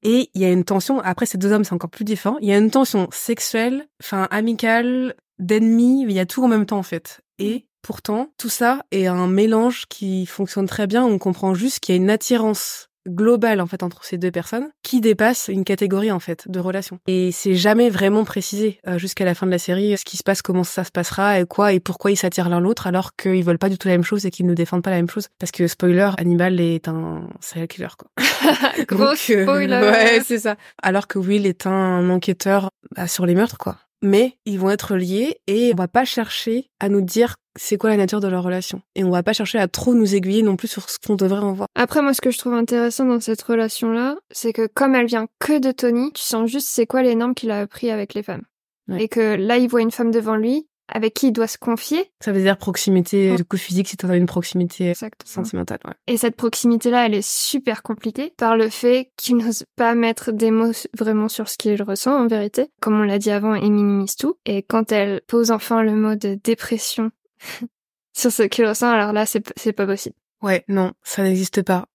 [0.04, 2.48] et il y a une tension, après ces deux hommes c'est encore plus différent, il
[2.48, 6.80] y a une tension sexuelle, enfin amicale, d'ennemis, il y a tout en même temps
[6.80, 7.22] en fait.
[7.38, 11.96] Et pourtant, tout ça est un mélange qui fonctionne très bien, on comprend juste qu'il
[11.96, 16.12] y a une attirance globale en fait entre ces deux personnes qui dépasse une catégorie
[16.12, 19.60] en fait de relation et c'est jamais vraiment précisé euh, jusqu'à la fin de la
[19.60, 22.50] série ce qui se passe comment ça se passera et quoi et pourquoi ils s'attirent
[22.50, 24.84] l'un l'autre alors qu'ils veulent pas du tout la même chose et qu'ils ne défendent
[24.84, 25.28] pas la même chose.
[25.40, 28.10] Parce que spoiler Hannibal est un serial killer quoi.
[28.88, 29.80] Gros euh, spoiler.
[29.80, 30.56] ouais c'est ça.
[30.82, 34.96] Alors que Will est un enquêteur bah, sur les meurtres quoi mais ils vont être
[34.96, 38.44] liés et on va pas chercher à nous dire c'est quoi la nature de leur
[38.44, 38.82] relation.
[38.96, 41.40] Et on va pas chercher à trop nous aiguiller non plus sur ce qu'on devrait
[41.40, 41.68] en voir.
[41.76, 45.28] Après, moi, ce que je trouve intéressant dans cette relation-là, c'est que comme elle vient
[45.40, 48.24] que de Tony, tu sens juste c'est quoi les normes qu'il a appris avec les
[48.24, 48.44] femmes.
[48.98, 52.12] Et que là, il voit une femme devant lui, avec qui il doit se confier.
[52.24, 54.94] Ça veut dire proximité du coup physique si as une proximité
[55.26, 55.80] sentimentale.
[55.86, 55.94] Ouais.
[56.08, 60.52] Et cette proximité-là, elle est super compliquée par le fait qu'il n'ose pas mettre des
[60.52, 62.68] mots vraiment sur ce qu'il ressent en vérité.
[62.82, 64.38] Comme on l'a dit avant, il minimise tout.
[64.46, 67.12] Et quand elle pose enfin le mot de dépression
[68.14, 70.16] sur ce qu'il ressent, alors là, c'est pas possible.
[70.42, 71.86] Ouais, non, ça n'existe pas.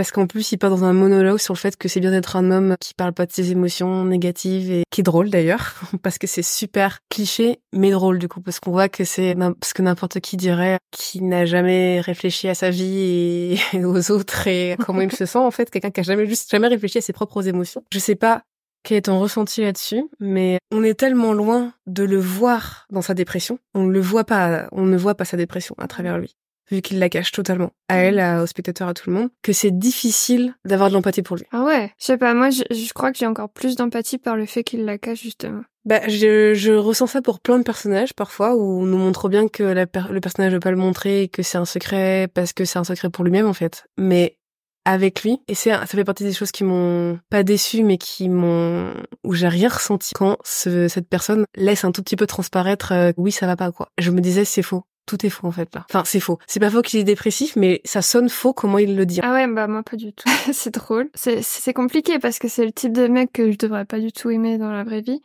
[0.00, 2.34] Parce qu'en plus, il part dans un monologue sur le fait que c'est bien d'être
[2.36, 6.16] un homme qui parle pas de ses émotions négatives et qui est drôle d'ailleurs, parce
[6.16, 9.82] que c'est super cliché, mais drôle du coup, parce qu'on voit que c'est ce que
[9.82, 15.02] n'importe qui dirait, qui n'a jamais réfléchi à sa vie et aux autres et comment
[15.02, 17.46] il se sent en fait, quelqu'un qui a jamais juste jamais réfléchi à ses propres
[17.46, 17.84] émotions.
[17.92, 18.44] Je sais pas
[18.82, 23.12] quel est ton ressenti là-dessus, mais on est tellement loin de le voir dans sa
[23.12, 23.58] dépression.
[23.74, 26.36] On ne le voit pas, on ne voit pas sa dépression à travers lui
[26.70, 29.52] vu qu'il la cache totalement à elle, à, aux spectateurs, à tout le monde, que
[29.52, 31.44] c'est difficile d'avoir de l'empathie pour lui.
[31.52, 34.46] Ah ouais, je sais pas, moi je, crois que j'ai encore plus d'empathie par le
[34.46, 35.62] fait qu'il la cache justement.
[35.84, 39.48] Bah, je, je ressens ça pour plein de personnages parfois où on nous montre bien
[39.48, 42.78] que la le personnage veut pas le montrer, que c'est un secret parce que c'est
[42.78, 43.84] un secret pour lui-même en fait.
[43.96, 44.36] Mais
[44.84, 48.28] avec lui et c'est ça fait partie des choses qui m'ont pas déçu mais qui
[48.28, 48.92] m'ont
[49.24, 53.12] où j'ai rien ressenti quand ce, cette personne laisse un tout petit peu transparaître euh,
[53.16, 55.74] oui ça va pas quoi je me disais c'est faux tout est faux en fait
[55.74, 55.84] là.
[55.90, 56.38] Enfin, c'est faux.
[56.46, 59.20] C'est pas faux qu'il est dépressif, mais ça sonne faux comment il le dit.
[59.22, 60.28] Ah ouais, bah moi pas du tout.
[60.52, 61.10] c'est drôle.
[61.14, 64.30] C'est compliqué parce que c'est le type de mec que je devrais pas du tout
[64.30, 65.20] aimer dans la vraie vie.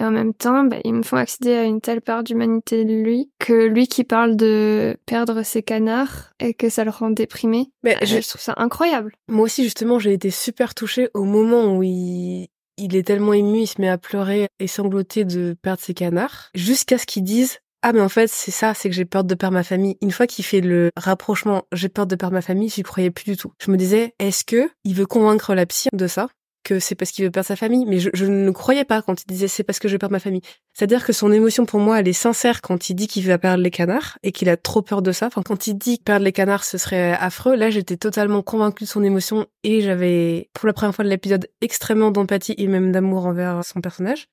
[0.00, 2.94] Et en même temps, bah, ils me font accéder à une telle part d'humanité de
[2.94, 7.66] lui que lui qui parle de perdre ses canards et que ça le rend déprimé.
[7.82, 8.28] Mais bah, je...
[8.28, 9.12] trouve ça incroyable.
[9.28, 13.62] Moi aussi, justement, j'ai été super touchée au moment où il, il est tellement ému,
[13.62, 17.58] il se met à pleurer et sangloter de perdre ses canards, jusqu'à ce qu'ils disent
[17.82, 19.96] ah mais en fait c'est ça, c'est que j'ai peur de perdre ma famille.
[20.02, 23.24] Une fois qu'il fait le rapprochement, j'ai peur de perdre ma famille, j'y croyais plus
[23.24, 23.52] du tout.
[23.60, 26.28] Je me disais, est-ce que il veut convaincre la psy de ça
[26.64, 29.26] que c'est parce qu'il veut perdre sa famille, mais je, ne croyais pas quand il
[29.26, 30.42] disait c'est parce que je perdre ma famille.
[30.74, 33.62] C'est-à-dire que son émotion pour moi, elle est sincère quand il dit qu'il va perdre
[33.62, 35.26] les canards et qu'il a trop peur de ça.
[35.26, 38.84] Enfin, quand il dit que perdre les canards ce serait affreux, là j'étais totalement convaincue
[38.84, 42.92] de son émotion et j'avais pour la première fois de l'épisode extrêmement d'empathie et même
[42.92, 44.28] d'amour envers son personnage.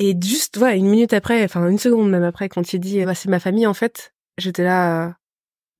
[0.00, 3.14] Et juste, voilà, une minute après, enfin une seconde même après, quand il dit bah,
[3.14, 5.10] c'est ma famille, en fait, j'étais là, euh,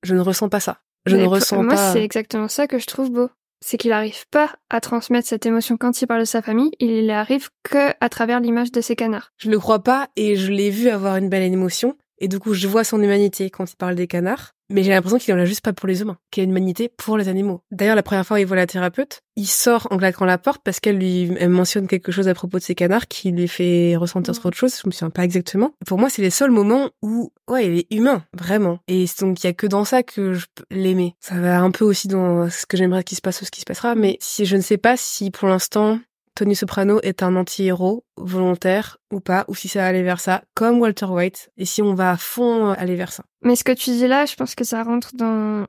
[0.02, 0.82] je ne ressens pas ça.
[1.06, 1.62] Je ne ressens pas.
[1.62, 3.30] Moi, c'est exactement ça que je trouve beau.
[3.64, 7.10] C'est qu'il arrive pas à transmettre cette émotion quand il parle de sa famille, il
[7.10, 9.32] arrive que à travers l'image de ses canards.
[9.38, 11.96] Je le crois pas et je l'ai vu avoir une belle émotion.
[12.18, 14.52] Et du coup, je vois son humanité quand il parle des canards.
[14.70, 16.88] Mais j'ai l'impression qu'il en a juste pas pour les humains, qu'il a une humanité
[16.88, 17.62] pour les animaux.
[17.70, 20.62] D'ailleurs, la première fois où il voit la thérapeute, il sort en claquant la porte
[20.64, 23.96] parce qu'elle lui elle mentionne quelque chose à propos de ses canards qui lui fait
[23.96, 24.74] ressentir trop autre chose.
[24.82, 25.72] Je me souviens pas exactement.
[25.86, 28.78] Pour moi, c'est les seuls moments où, ouais, il est humain, vraiment.
[28.88, 31.14] Et donc, il y a que dans ça que je peux l'aimer.
[31.20, 33.60] Ça va un peu aussi dans ce que j'aimerais qu'il se passe ou ce qui
[33.60, 35.98] se passera, mais si je ne sais pas si pour l'instant
[36.40, 40.80] Tony Soprano est un anti-héros volontaire ou pas, ou si ça aller vers ça, comme
[40.80, 43.24] Walter White, et si on va à fond euh, aller vers ça.
[43.42, 45.66] Mais ce que tu dis là, je pense que ça rentre dans,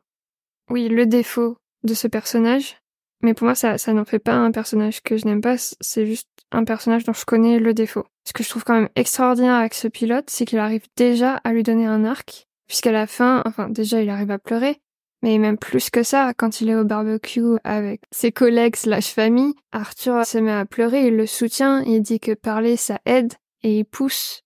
[0.69, 2.77] oui, le défaut de ce personnage.
[3.21, 6.05] Mais pour moi, ça, ça n'en fait pas un personnage que je n'aime pas, c'est
[6.05, 8.05] juste un personnage dont je connais le défaut.
[8.25, 11.51] Ce que je trouve quand même extraordinaire avec ce pilote, c'est qu'il arrive déjà à
[11.51, 14.79] lui donner un arc, puisqu'à la fin, enfin, déjà, il arrive à pleurer,
[15.21, 19.53] mais même plus que ça, quand il est au barbecue avec ses collègues slash famille,
[19.71, 23.79] Arthur se met à pleurer, il le soutient, il dit que parler ça aide et
[23.79, 24.43] il pousse.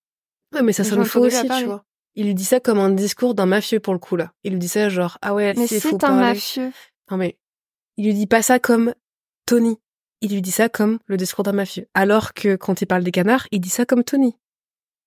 [0.53, 1.85] Ouais, mais ça, ça le faut aussi, tu vois.
[2.15, 4.31] Il lui dit ça comme un discours d'un mafieux pour le coup là.
[4.43, 6.71] Il lui dit ça genre ah ouais, mais c'est un mafieux.
[7.11, 7.37] Non mais
[7.97, 8.93] il lui dit pas ça comme
[9.45, 9.77] Tony.
[10.21, 11.87] Il lui dit ça comme le discours d'un mafieux.
[11.93, 14.37] Alors que quand il parle des canards, il dit ça comme Tony.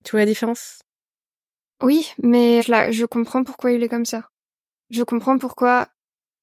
[0.04, 0.80] Tu vois la différence?
[1.82, 4.28] Oui, mais là, je comprends pourquoi il est comme ça.
[4.90, 5.88] Je comprends pourquoi,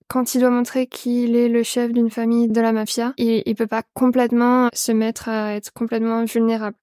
[0.08, 3.56] quand il doit montrer qu'il est le chef d'une famille de la mafia, il, il
[3.56, 6.78] peut pas complètement se mettre à être complètement vulnérable.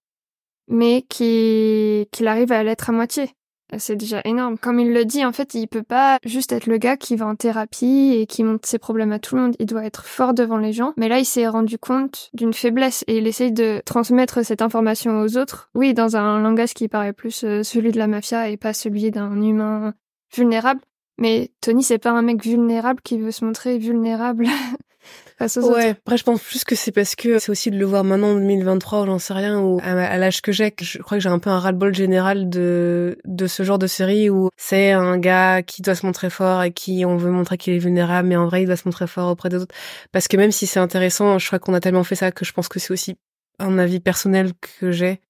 [0.68, 3.30] Mais qu'il arrive à l'être à moitié.
[3.78, 4.58] C'est déjà énorme.
[4.58, 7.26] Comme il le dit, en fait, il peut pas juste être le gars qui va
[7.26, 9.56] en thérapie et qui montre ses problèmes à tout le monde.
[9.58, 10.92] Il doit être fort devant les gens.
[10.96, 15.22] Mais là, il s'est rendu compte d'une faiblesse et il essaye de transmettre cette information
[15.22, 15.70] aux autres.
[15.74, 19.10] Oui, dans un langage qui paraît plus euh, celui de la mafia et pas celui
[19.10, 19.94] d'un humain
[20.34, 20.80] vulnérable.
[21.18, 24.46] Mais Tony, c'est pas un mec vulnérable qui veut se montrer vulnérable
[25.38, 25.90] face aux ouais.
[25.90, 28.34] Après, je pense plus que c'est parce que c'est aussi de le voir maintenant en
[28.34, 31.38] 2023 ou j'en sais rien, ou à, l'âge que j'ai, je crois que j'ai un
[31.38, 35.82] peu un ras-le-bol général de, de ce genre de série où c'est un gars qui
[35.82, 38.62] doit se montrer fort et qui, on veut montrer qu'il est vulnérable, mais en vrai,
[38.62, 39.74] il doit se montrer fort auprès des autres.
[40.12, 42.52] Parce que même si c'est intéressant, je crois qu'on a tellement fait ça que je
[42.52, 43.16] pense que c'est aussi
[43.58, 45.20] un avis personnel que j'ai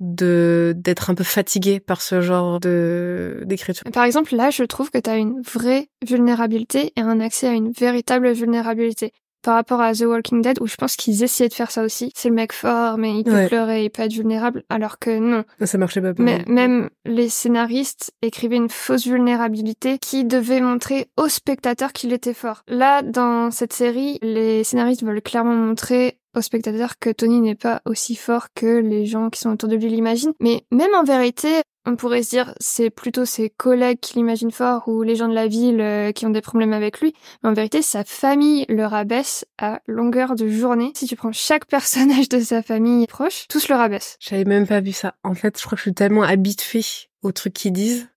[0.00, 3.84] de d'être un peu fatigué par ce genre de d'écriture.
[3.92, 7.52] Par exemple, là, je trouve que tu as une vraie vulnérabilité et un accès à
[7.52, 9.12] une véritable vulnérabilité.
[9.42, 12.12] Par rapport à The Walking Dead, où je pense qu'ils essayaient de faire ça aussi.
[12.14, 15.44] C'est le mec fort, mais il peut pleurer, il peut être vulnérable, alors que non.
[15.64, 16.12] Ça marchait pas.
[16.18, 22.34] Mais même les scénaristes écrivaient une fausse vulnérabilité qui devait montrer au spectateur qu'il était
[22.34, 22.64] fort.
[22.68, 27.82] Là, dans cette série, les scénaristes veulent clairement montrer au spectateur que Tony n'est pas
[27.84, 30.32] aussi fort que les gens qui sont autour de lui l'imaginent.
[30.40, 34.86] Mais même en vérité, on pourrait se dire c'est plutôt ses collègues qui l'imaginent fort
[34.88, 37.14] ou les gens de la ville euh, qui ont des problèmes avec lui.
[37.42, 40.92] Mais en vérité, sa famille le rabaisse à longueur de journée.
[40.94, 44.16] Si tu prends chaque personnage de sa famille proche, tous le rabaissent.
[44.20, 45.14] J'avais même pas vu ça.
[45.24, 46.84] En fait, je crois que je suis tellement habituée
[47.22, 48.08] aux trucs qu'ils disent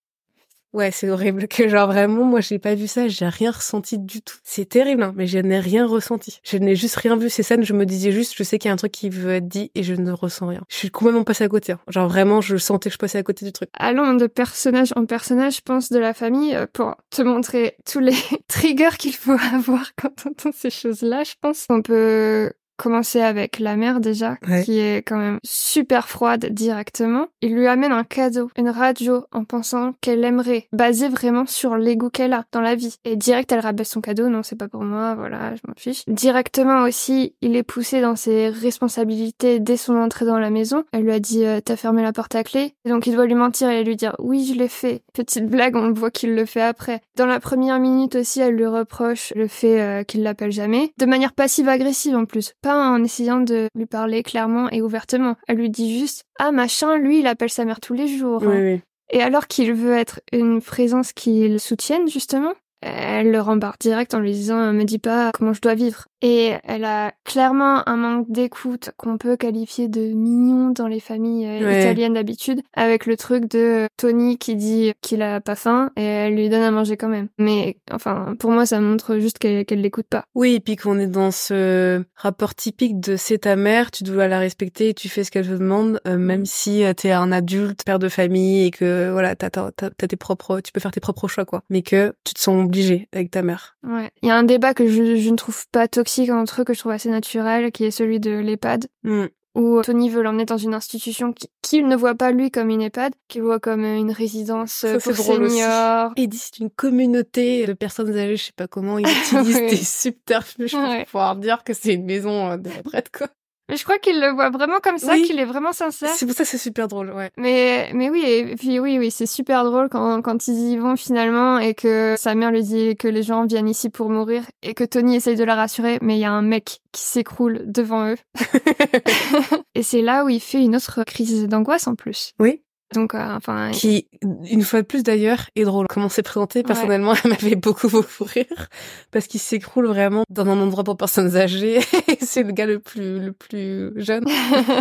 [0.73, 4.23] Ouais, c'est horrible que genre vraiment, moi j'ai pas vu ça, j'ai rien ressenti du
[4.23, 4.37] tout.
[4.43, 6.39] C'est terrible, hein, mais je n'ai rien ressenti.
[6.43, 8.71] Je n'ai juste rien vu ces scènes, je me disais juste, je sais qu'il y
[8.71, 10.61] a un truc qui veut être dit et je ne ressens rien.
[10.69, 11.73] Je suis complètement passée à côté.
[11.73, 11.79] Hein.
[11.89, 13.69] Genre vraiment, je sentais que je passais à côté du truc.
[13.73, 17.99] Allons de personnage en personnage, je pense, de la famille euh, pour te montrer tous
[17.99, 18.15] les
[18.47, 21.23] triggers qu'il faut avoir quand on entend ces choses-là.
[21.23, 26.47] Je pense qu'on peut commencer avec la mère déjà, qui est quand même super froide
[26.51, 27.27] directement.
[27.41, 32.09] Il lui amène un cadeau, une radio, en pensant qu'elle aimerait, basé vraiment sur l'ego
[32.09, 32.95] qu'elle a dans la vie.
[33.05, 36.03] Et direct, elle rabaisse son cadeau, non, c'est pas pour moi, voilà, je m'en fiche.
[36.07, 40.83] Directement aussi, il est poussé dans ses responsabilités dès son entrée dans la maison.
[40.91, 42.73] Elle lui a dit, euh, t'as fermé la porte à clé.
[42.85, 45.03] Et donc il doit lui mentir et lui dire, oui, je l'ai fait.
[45.13, 47.01] Petite blague, on voit qu'il le fait après.
[47.15, 50.93] Dans la première minute aussi, elle lui reproche le fait euh, qu'il l'appelle jamais.
[50.97, 55.35] De manière passive-agressive en plus pas en essayant de lui parler clairement et ouvertement.
[55.47, 58.43] Elle lui dit juste Ah machin, lui il appelle sa mère tous les jours.
[58.43, 58.79] Hein.
[59.11, 64.19] Et alors qu'il veut être une présence qu'il soutienne justement, elle le rembarre direct en
[64.19, 66.05] lui disant me dis pas comment je dois vivre.
[66.25, 71.45] Et elle a clairement un manque d'écoute qu'on peut qualifier de mignon dans les familles
[71.45, 76.03] euh, italiennes d'habitude, avec le truc de Tony qui dit qu'il a pas faim et
[76.03, 77.27] elle lui donne à manger quand même.
[77.37, 80.23] Mais enfin, pour moi, ça montre juste qu'elle l'écoute pas.
[80.33, 84.29] Oui, et puis qu'on est dans ce rapport typique de c'est ta mère, tu dois
[84.29, 87.33] la respecter et tu fais ce qu'elle te demande, euh, même si euh, t'es un
[87.33, 91.27] adulte, père de famille et que voilà, t'as tes propres, tu peux faire tes propres
[91.27, 93.77] choix quoi, mais que tu te sens obligé avec ta mère.
[93.83, 94.11] Ouais.
[94.21, 96.73] Il y a un débat que je, je ne trouve pas toxique un truc que
[96.73, 98.87] je trouve assez naturel, qui est celui de l'EHPAD.
[99.03, 99.25] Mm.
[99.55, 101.31] Où Tony veut l'emmener dans une institution
[101.61, 106.11] qu'il ne voit pas lui comme une EHPAD, qu'il voit comme une résidence pour seniors.
[106.15, 109.75] Il dit c'est une communauté de personnes âgées, je sais pas comment, ils utilisent des
[109.75, 113.27] subterfuges pour pouvoir dire que c'est une maison de retraite, quoi.
[113.73, 115.23] Mais je crois qu'il le voit vraiment comme ça, Oui.
[115.23, 116.09] qu'il est vraiment sincère.
[116.09, 117.31] C'est pour ça que c'est super drôle, ouais.
[117.37, 120.95] Mais, mais oui, et puis oui, oui, c'est super drôle quand, quand ils y vont
[120.95, 124.75] finalement et que sa mère lui dit que les gens viennent ici pour mourir et
[124.75, 128.11] que Tony essaye de la rassurer, mais il y a un mec qui s'écroule devant
[128.11, 128.17] eux.
[129.73, 132.33] et c'est là où il fait une autre crise d'angoisse en plus.
[132.39, 132.61] Oui.
[132.93, 135.87] Donc, euh, enfin, Qui, une fois de plus d'ailleurs, est drôle.
[135.89, 138.69] Comment c'est présenté, personnellement, elle m'avait beaucoup, beaucoup rire.
[139.11, 141.79] Parce qu'il s'écroule vraiment dans un endroit pour personnes âgées.
[142.21, 144.25] c'est le gars le plus, le plus jeune.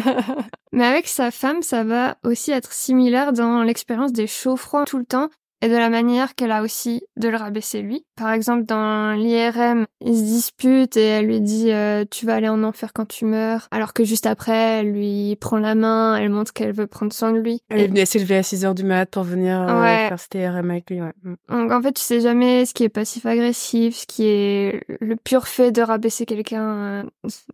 [0.72, 4.98] Mais avec sa femme, ça va aussi être similaire dans l'expérience des chauds froids tout
[4.98, 5.28] le temps
[5.62, 8.04] et de la manière qu'elle a aussi de le rabaisser lui.
[8.16, 12.48] Par exemple, dans l'IRM, ils se disputent et elle lui dit euh, tu vas aller
[12.48, 16.30] en enfer quand tu meurs, alors que juste après, elle lui prend la main, elle
[16.30, 17.60] montre qu'elle veut prendre soin de lui.
[17.70, 20.08] Elle est venue levée à 6 heures du mat pour venir euh, Ouais.
[20.08, 21.12] faire ce TRM avec lui, ouais.
[21.22, 21.34] Mm.
[21.48, 25.46] Donc en fait, tu sais jamais ce qui est passif-agressif, ce qui est le pur
[25.46, 27.02] fait de rabaisser quelqu'un euh,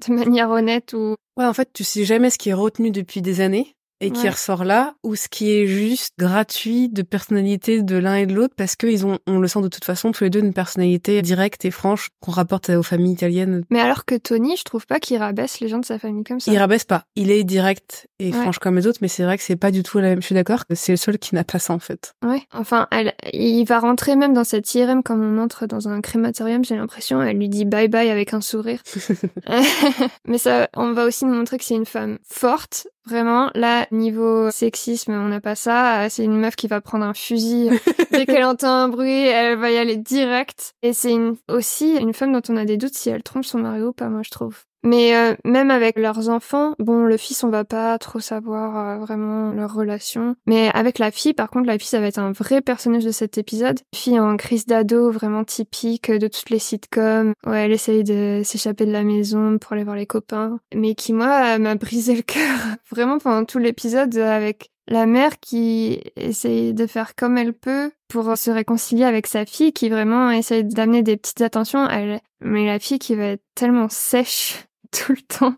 [0.08, 3.22] de manière honnête ou Ouais, en fait, tu sais jamais ce qui est retenu depuis
[3.22, 4.30] des années et qui Ouais.
[4.30, 8.54] ressort là, ou ce qui est juste gratuit de personnalité de l'un et de l'autre,
[8.56, 11.64] parce qu'ils ont, on le sent de toute façon, tous les deux une personnalité directe
[11.64, 13.64] et franche qu'on rapporte aux familles italiennes.
[13.70, 16.38] Mais alors que Tony, je trouve pas qu'il rabaisse les gens de sa famille comme
[16.40, 16.52] ça.
[16.52, 17.04] Il rabaisse pas.
[17.16, 18.32] Il est direct et Ouais.
[18.32, 20.20] franche comme les autres, mais c'est vrai que c'est pas du tout la même.
[20.20, 20.64] Je suis d'accord.
[20.74, 22.14] C'est le seul qui n'a pas ça, en fait.
[22.24, 22.42] Ouais.
[22.52, 26.64] Enfin, elle, il va rentrer même dans cette IRM comme on entre dans un crématorium,
[26.64, 27.20] j'ai l'impression.
[27.22, 28.80] Elle lui dit bye bye avec un sourire.
[30.26, 32.86] Mais ça, on va aussi nous montrer que c'est une femme forte.
[33.08, 36.10] Vraiment, là, niveau sexisme, on n'a pas ça.
[36.10, 37.70] C'est une meuf qui va prendre un fusil
[38.12, 40.74] dès qu'elle entend un bruit, elle va y aller direct.
[40.82, 43.60] Et c'est une, aussi une femme dont on a des doutes si elle trompe son
[43.60, 44.67] mari ou pas, moi je trouve.
[44.84, 48.98] Mais euh, même avec leurs enfants, bon, le fils, on va pas trop savoir euh,
[48.98, 50.36] vraiment leur relation.
[50.46, 53.10] Mais avec la fille, par contre, la fille, ça va être un vrai personnage de
[53.10, 53.80] cet épisode.
[53.94, 57.32] Fille en crise d'ado, vraiment typique de toutes les sitcoms.
[57.46, 60.60] Ouais, elle essaye de s'échapper de la maison pour aller voir les copains.
[60.74, 62.58] Mais qui, moi, euh, m'a brisé le cœur.
[62.90, 68.36] Vraiment pendant tout l'épisode avec la mère qui essaye de faire comme elle peut pour
[68.36, 71.88] se réconcilier avec sa fille, qui vraiment essaye d'amener des petites attentions.
[71.88, 75.54] Elle, mais la fille qui va être tellement sèche tout le temps.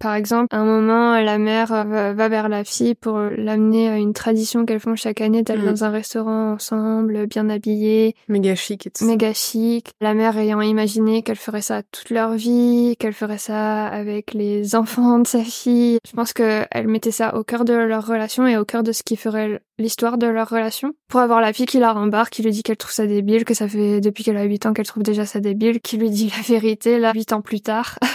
[0.00, 3.98] Par exemple, à un moment, la mère va, va vers la fille pour l'amener à
[3.98, 5.66] une tradition qu'elles font chaque année d'aller Mm.
[5.70, 9.10] dans un restaurant ensemble, bien habillés, Méga chic et tout ça.
[9.10, 9.90] méga chic.
[10.00, 14.74] La mère ayant imaginé qu'elle ferait ça toute leur vie, qu'elle ferait ça avec les
[14.74, 15.98] enfants de sa fille.
[16.08, 19.02] Je pense qu'elle mettait ça au cœur de leur relation et au cœur de ce
[19.02, 20.94] qui ferait l'histoire de leur relation.
[21.08, 23.52] Pour avoir la fille qui la rembarque, qui lui dit qu'elle trouve ça débile, que
[23.54, 26.32] ça fait depuis qu'elle a 8 ans qu'elle trouve déjà ça débile, qui lui dit
[26.34, 27.98] la vérité, là, 8 ans plus tard.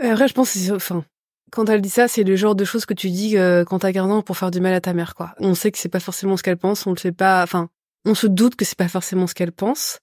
[0.00, 1.02] Euh, Après, je pense que c'est, enfin,
[1.50, 3.92] quand elle dit ça, c'est le genre de choses que tu dis euh, quand t'as
[3.92, 5.34] 15 ans pour faire du mal à ta mère, quoi.
[5.38, 7.68] On sait que c'est pas forcément ce qu'elle pense, on le sait pas, enfin,
[8.04, 9.98] on se doute que c'est pas forcément ce qu'elle pense.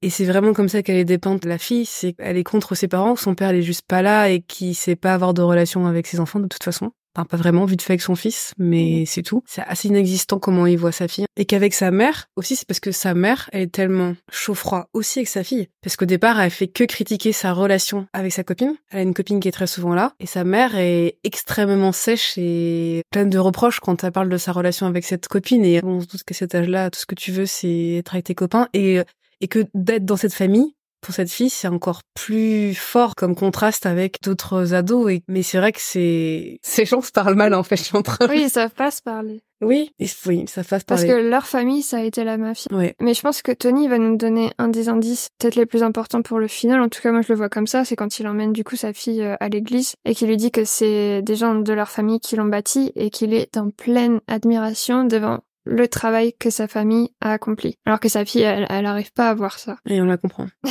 [0.00, 2.86] Et c'est vraiment comme ça qu'elle est dépeinte, la fille, c'est qu'elle est contre ses
[2.86, 5.86] parents, son père elle est juste pas là et qui sait pas avoir de relation
[5.86, 6.92] avec ses enfants de toute façon.
[7.18, 9.42] Enfin, pas vraiment, vite fait avec son fils, mais c'est tout.
[9.44, 11.24] C'est assez inexistant comment il voit sa fille.
[11.36, 15.18] Et qu'avec sa mère, aussi, c'est parce que sa mère, elle est tellement chaud-froid aussi
[15.18, 15.66] avec sa fille.
[15.82, 18.76] Parce qu'au départ, elle fait que critiquer sa relation avec sa copine.
[18.92, 20.14] Elle a une copine qui est très souvent là.
[20.20, 24.52] Et sa mère est extrêmement sèche et pleine de reproches quand elle parle de sa
[24.52, 25.64] relation avec cette copine.
[25.64, 28.26] Et on se doute qu'à cet âge-là, tout ce que tu veux, c'est être avec
[28.26, 28.68] tes copains.
[28.74, 29.00] Et,
[29.40, 33.86] et que d'être dans cette famille, pour cette fille, c'est encore plus fort comme contraste
[33.86, 35.10] avec d'autres ados.
[35.12, 37.96] Et, mais c'est vrai que c'est, ces gens se parlent mal, en fait, je suis
[37.96, 39.40] en train de- Oui, ils savent pas se parler.
[39.60, 41.20] Oui, et- oui, ça fasse Parce parler.
[41.24, 42.72] que leur famille, ça a été la mafia.
[42.76, 42.94] Ouais.
[43.00, 46.22] Mais je pense que Tony va nous donner un des indices peut-être les plus importants
[46.22, 46.80] pour le final.
[46.80, 47.84] En tout cas, moi, je le vois comme ça.
[47.84, 50.52] C'est quand il emmène du coup sa fille euh, à l'église et qu'il lui dit
[50.52, 54.20] que c'est des gens de leur famille qui l'ont bâti et qu'il est en pleine
[54.28, 57.76] admiration devant le travail que sa famille a accompli.
[57.84, 59.76] Alors que sa fille, elle, elle arrive pas à voir ça.
[59.86, 60.46] Et on la comprend.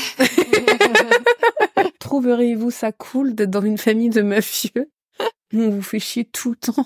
[2.00, 4.92] Trouveriez-vous ça cool d'être dans une famille de mafieux?
[5.54, 6.86] Où on vous fait chier tout le temps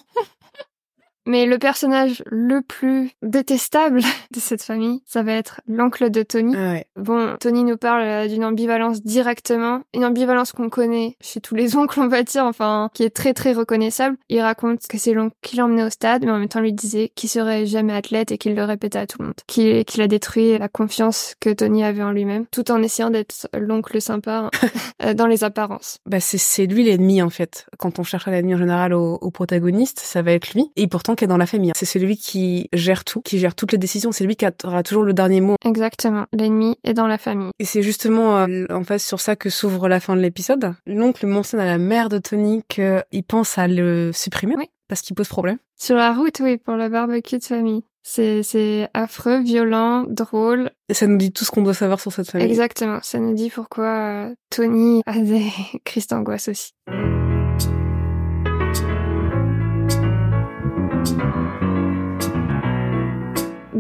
[1.27, 6.55] Mais le personnage le plus détestable de cette famille, ça va être l'oncle de Tony.
[6.55, 6.85] Ah ouais.
[6.95, 11.75] Bon, Tony nous parle euh, d'une ambivalence directement, une ambivalence qu'on connaît chez tous les
[11.77, 14.17] oncles, on va dire, enfin, qui est très très reconnaissable.
[14.29, 16.73] Il raconte que c'est l'oncle qui l'a emmené au stade, mais en même temps lui
[16.73, 19.35] disait qu'il serait jamais athlète et qu'il le répétait à tout le monde.
[19.47, 24.01] Qu'il a détruit la confiance que Tony avait en lui-même, tout en essayant d'être l'oncle
[24.01, 24.49] sympa
[25.03, 25.97] euh, dans les apparences.
[26.05, 27.67] Bah c'est c'est lui l'ennemi en fait.
[27.77, 30.71] Quand on cherche un ennemi en général au, au protagoniste, ça va être lui.
[30.75, 31.71] Et pourtant qui est dans la famille.
[31.75, 34.11] C'est celui qui gère tout, qui gère toutes les décisions.
[34.11, 35.55] C'est lui qui aura toujours le dernier mot.
[35.65, 36.25] Exactement.
[36.33, 37.51] L'ennemi est dans la famille.
[37.59, 40.73] Et c'est justement euh, en fait sur ça que s'ouvre la fin de l'épisode.
[40.85, 44.69] L'oncle mentionne à la mère de Tony qu'il pense à le supprimer Oui.
[44.87, 45.57] parce qu'il pose problème.
[45.77, 47.83] Sur la route, oui, pour le barbecue de famille.
[48.03, 50.71] C'est, c'est affreux, violent, drôle.
[50.89, 52.47] Et ça nous dit tout ce qu'on doit savoir sur cette famille.
[52.47, 52.99] Exactement.
[53.03, 55.45] Ça nous dit pourquoi euh, Tony a des
[55.85, 56.71] crises d'angoisse aussi.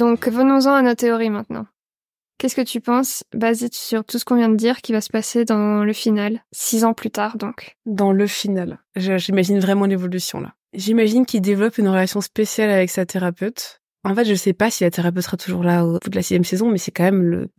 [0.01, 1.67] Donc venons-en à nos théories maintenant.
[2.39, 5.11] Qu'est-ce que tu penses, basé sur tout ce qu'on vient de dire, qui va se
[5.11, 7.77] passer dans le final, six ans plus tard donc?
[7.85, 10.55] Dans le final, j'imagine vraiment l'évolution là.
[10.73, 13.79] J'imagine qu'il développe une relation spéciale avec sa thérapeute.
[14.03, 16.23] En fait, je sais pas si la thérapeute sera toujours là au bout de la
[16.23, 17.49] sixième saison, mais c'est quand même le,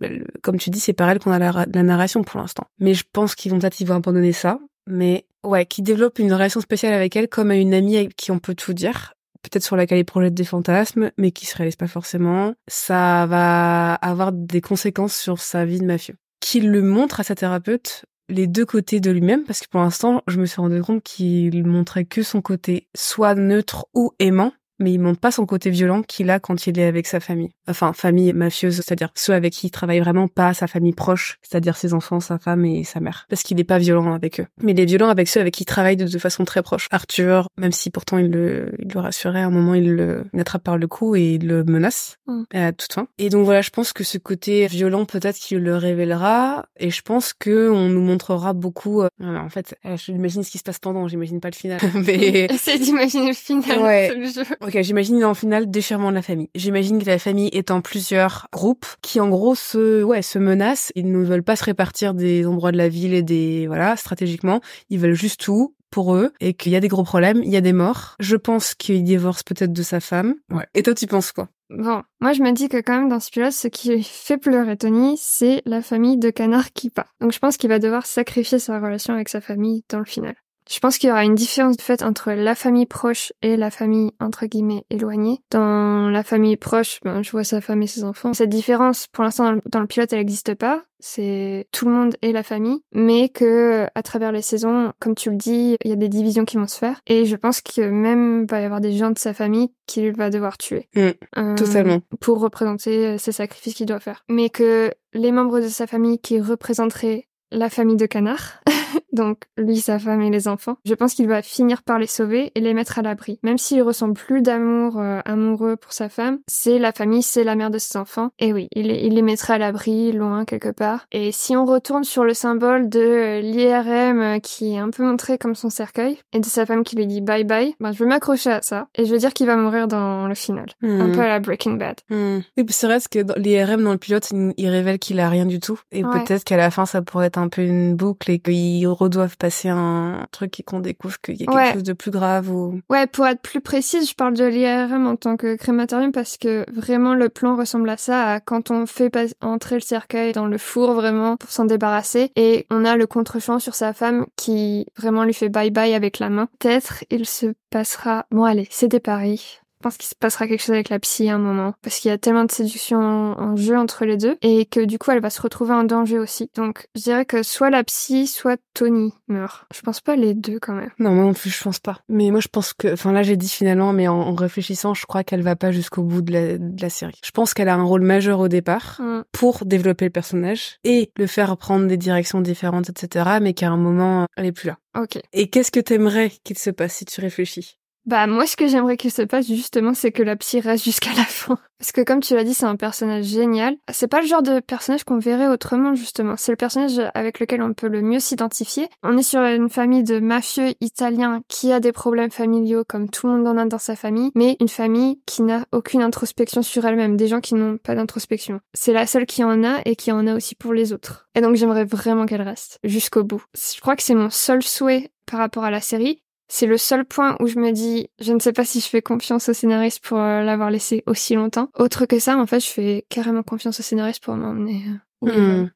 [0.43, 2.65] comme tu dis, c'est par elle qu'on a la, narration pour l'instant.
[2.81, 4.59] Mais je pense qu'ils vont peut-être abandonner ça.
[4.89, 8.33] Mais ouais, qui développe une relation spéciale avec elle comme à une amie avec qui
[8.33, 11.77] on peut tout dire peut-être sur laquelle il projette des fantasmes, mais qui se réalise
[11.77, 16.17] pas forcément, ça va avoir des conséquences sur sa vie de mafieux.
[16.41, 20.23] Qu'il le montre à sa thérapeute, les deux côtés de lui-même, parce que pour l'instant,
[20.27, 24.53] je me suis rendu compte qu'il montrait que son côté soit neutre ou aimant,
[24.83, 27.51] mais il montre pas son côté violent qu'il a quand il est avec sa famille.
[27.69, 31.77] Enfin, famille mafieuse, c'est-à-dire ceux avec qui il travaille vraiment, pas sa famille proche, c'est-à-dire
[31.77, 33.27] ses enfants, sa femme et sa mère.
[33.29, 34.47] Parce qu'il est pas violent avec eux.
[34.61, 36.89] Mais il est violent avec ceux avec qui il travaille de, façon très proche.
[36.91, 40.63] Arthur, même si pourtant il le, il le rassurait, à un moment il le attrape
[40.65, 42.43] par le cou et il le menace mm.
[42.53, 43.07] à toute fin.
[43.19, 47.03] Et donc voilà, je pense que ce côté violent, peut-être qu'il le révélera, et je
[47.03, 49.03] pense que on nous montrera beaucoup.
[49.03, 51.81] Euh, en fait, euh, j'imagine ce qui se passe pendant, j'imagine pas le final.
[51.95, 53.79] mais essaye d'imaginer le final.
[53.81, 54.15] Ouais.
[54.15, 54.43] Le jeu.
[54.75, 56.49] Ok, j'imagine en final déchirement de la famille.
[56.55, 60.93] J'imagine que la famille est en plusieurs groupes qui en gros se ouais se menacent.
[60.95, 64.63] Ils ne veulent pas se répartir des endroits de la ville et des voilà stratégiquement.
[64.89, 67.57] Ils veulent juste tout pour eux et qu'il y a des gros problèmes, il y
[67.59, 68.17] a des morts.
[68.19, 70.37] Je pense qu'il divorce peut-être de sa femme.
[70.51, 70.67] Ouais.
[70.75, 71.51] Et toi, tu penses quoi?
[71.69, 74.79] Bon, moi je me dis que quand même dans ce pilote, ce qui fait pleurer
[74.79, 77.15] Tony, c'est la famille de Canard qui part.
[77.21, 80.35] Donc je pense qu'il va devoir sacrifier sa relation avec sa famille dans le final.
[80.73, 83.71] Je pense qu'il y aura une différence de fait entre la famille proche et la
[83.71, 85.41] famille entre guillemets éloignée.
[85.51, 88.33] Dans la famille proche, ben, je vois sa femme et ses enfants.
[88.33, 90.83] Cette différence, pour l'instant, dans le pilote, elle n'existe pas.
[90.99, 95.31] C'est tout le monde et la famille, mais que à travers les saisons, comme tu
[95.31, 97.01] le dis, il y a des divisions qui vont se faire.
[97.07, 100.31] Et je pense que même va y avoir des gens de sa famille qu'il va
[100.31, 100.89] devoir tuer.
[100.95, 102.01] Mmh, euh, totalement.
[102.21, 104.25] Pour représenter ces sacrifices qu'il doit faire.
[104.31, 108.63] Mais que les membres de sa famille qui représenteraient la famille de Canard,
[109.13, 110.77] donc lui, sa femme et les enfants.
[110.85, 113.39] Je pense qu'il va finir par les sauver et les mettre à l'abri.
[113.43, 117.55] Même s'il ressent plus d'amour euh, amoureux pour sa femme, c'est la famille, c'est la
[117.55, 118.31] mère de ses enfants.
[118.39, 121.07] Et oui, il, il les mettra à l'abri, loin quelque part.
[121.13, 125.05] Et si on retourne sur le symbole de euh, l'IRM euh, qui est un peu
[125.05, 127.99] montré comme son cercueil et de sa femme qui lui dit bye bye, ben je
[127.99, 131.09] vais m'accrocher à ça et je veux dire qu'il va mourir dans le final, un
[131.09, 131.13] hmm.
[131.13, 131.97] peu à la Breaking Bad.
[132.11, 132.41] Hmm.
[132.57, 135.81] Oui, c'est vrai que l'IRM dans le pilote, il révèle qu'il a rien du tout
[135.91, 139.37] et peut-être qu'à la fin ça pourrait être un peu une boucle et qu'il doivent
[139.37, 142.81] passer un truc et qu'on découvre qu'il y a quelque chose de plus grave ou...
[142.91, 146.65] Ouais, pour être plus précise, je parle de l'IRM en tant que crématorium parce que
[146.73, 150.59] vraiment le plan ressemble à ça, à quand on fait entrer le cercueil dans le
[150.59, 155.25] four vraiment pour s'en débarrasser et on a le contre-champ sur sa femme qui vraiment
[155.25, 156.49] lui fait bye bye avec la main.
[156.59, 158.27] Peut-être il se passera...
[158.31, 159.62] Bon allez, c'est des paris.
[159.83, 162.09] Je pense qu'il se passera quelque chose avec la psy à un moment, parce qu'il
[162.09, 165.21] y a tellement de séduction en, jeu entre les deux, et que du coup elle
[165.21, 166.49] va se retrouver en danger aussi.
[166.55, 169.67] Donc je dirais que soit la psy, soit Tony meurt.
[169.75, 170.93] Je pense pas les deux quand même.
[171.01, 171.99] Non, moi non plus je pense pas.
[172.09, 175.25] Mais moi je pense que, enfin là j'ai dit finalement, mais en, réfléchissant, je crois
[175.25, 177.19] qu'elle va pas jusqu'au bout de la, de la, série.
[177.25, 179.23] Je pense qu'elle a un rôle majeur au départ mm.
[179.33, 183.39] pour développer le personnage et le faire prendre des directions différentes, etc.
[183.43, 184.79] Mais qu'à un moment elle est plus là.
[184.97, 185.19] Ok.
[185.33, 187.79] Et qu'est-ce que t'aimerais qu'il se passe si tu réfléchis?
[188.05, 191.13] Bah moi ce que j'aimerais qu'il se passe justement c'est que la psy reste jusqu'à
[191.17, 191.59] la fin.
[191.79, 193.77] Parce que comme tu l'as dit c'est un personnage génial.
[193.93, 196.35] C'est pas le genre de personnage qu'on verrait autrement justement.
[196.37, 198.89] C'est le personnage avec lequel on peut le mieux s'identifier.
[199.03, 203.27] On est sur une famille de mafieux italiens qui a des problèmes familiaux comme tout
[203.27, 206.85] le monde en a dans sa famille, mais une famille qui n'a aucune introspection sur
[206.85, 208.61] elle-même, des gens qui n'ont pas d'introspection.
[208.75, 211.29] C'est la seule qui en a et qui en a aussi pour les autres.
[211.35, 213.43] Et donc j'aimerais vraiment qu'elle reste jusqu'au bout.
[213.55, 216.22] Je crois que c'est mon seul souhait par rapport à la série.
[216.55, 219.01] C'est le seul point où je me dis, je ne sais pas si je fais
[219.01, 221.71] confiance au scénariste pour euh, l'avoir laissé aussi longtemps.
[221.79, 224.85] Autre que ça, en fait, je fais carrément confiance au scénariste pour m'emmener.
[225.25, 225.71] Euh, hmm.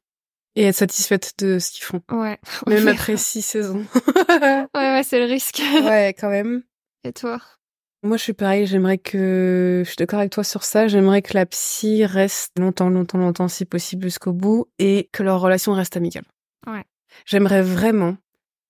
[0.55, 2.01] Et être satisfaite de ce qu'ils font.
[2.11, 2.37] Ouais.
[2.67, 3.87] Même après six saisons.
[4.29, 5.63] ouais, ouais, c'est le risque.
[5.83, 6.61] ouais, quand même.
[7.03, 7.41] Et toi?
[8.03, 8.67] Moi, je suis pareil.
[8.67, 10.87] J'aimerais que, je suis d'accord avec toi sur ça.
[10.87, 15.41] J'aimerais que la psy reste longtemps, longtemps, longtemps, si possible, jusqu'au bout, et que leur
[15.41, 16.25] relation reste amicale.
[16.67, 16.83] Ouais.
[17.25, 18.15] J'aimerais vraiment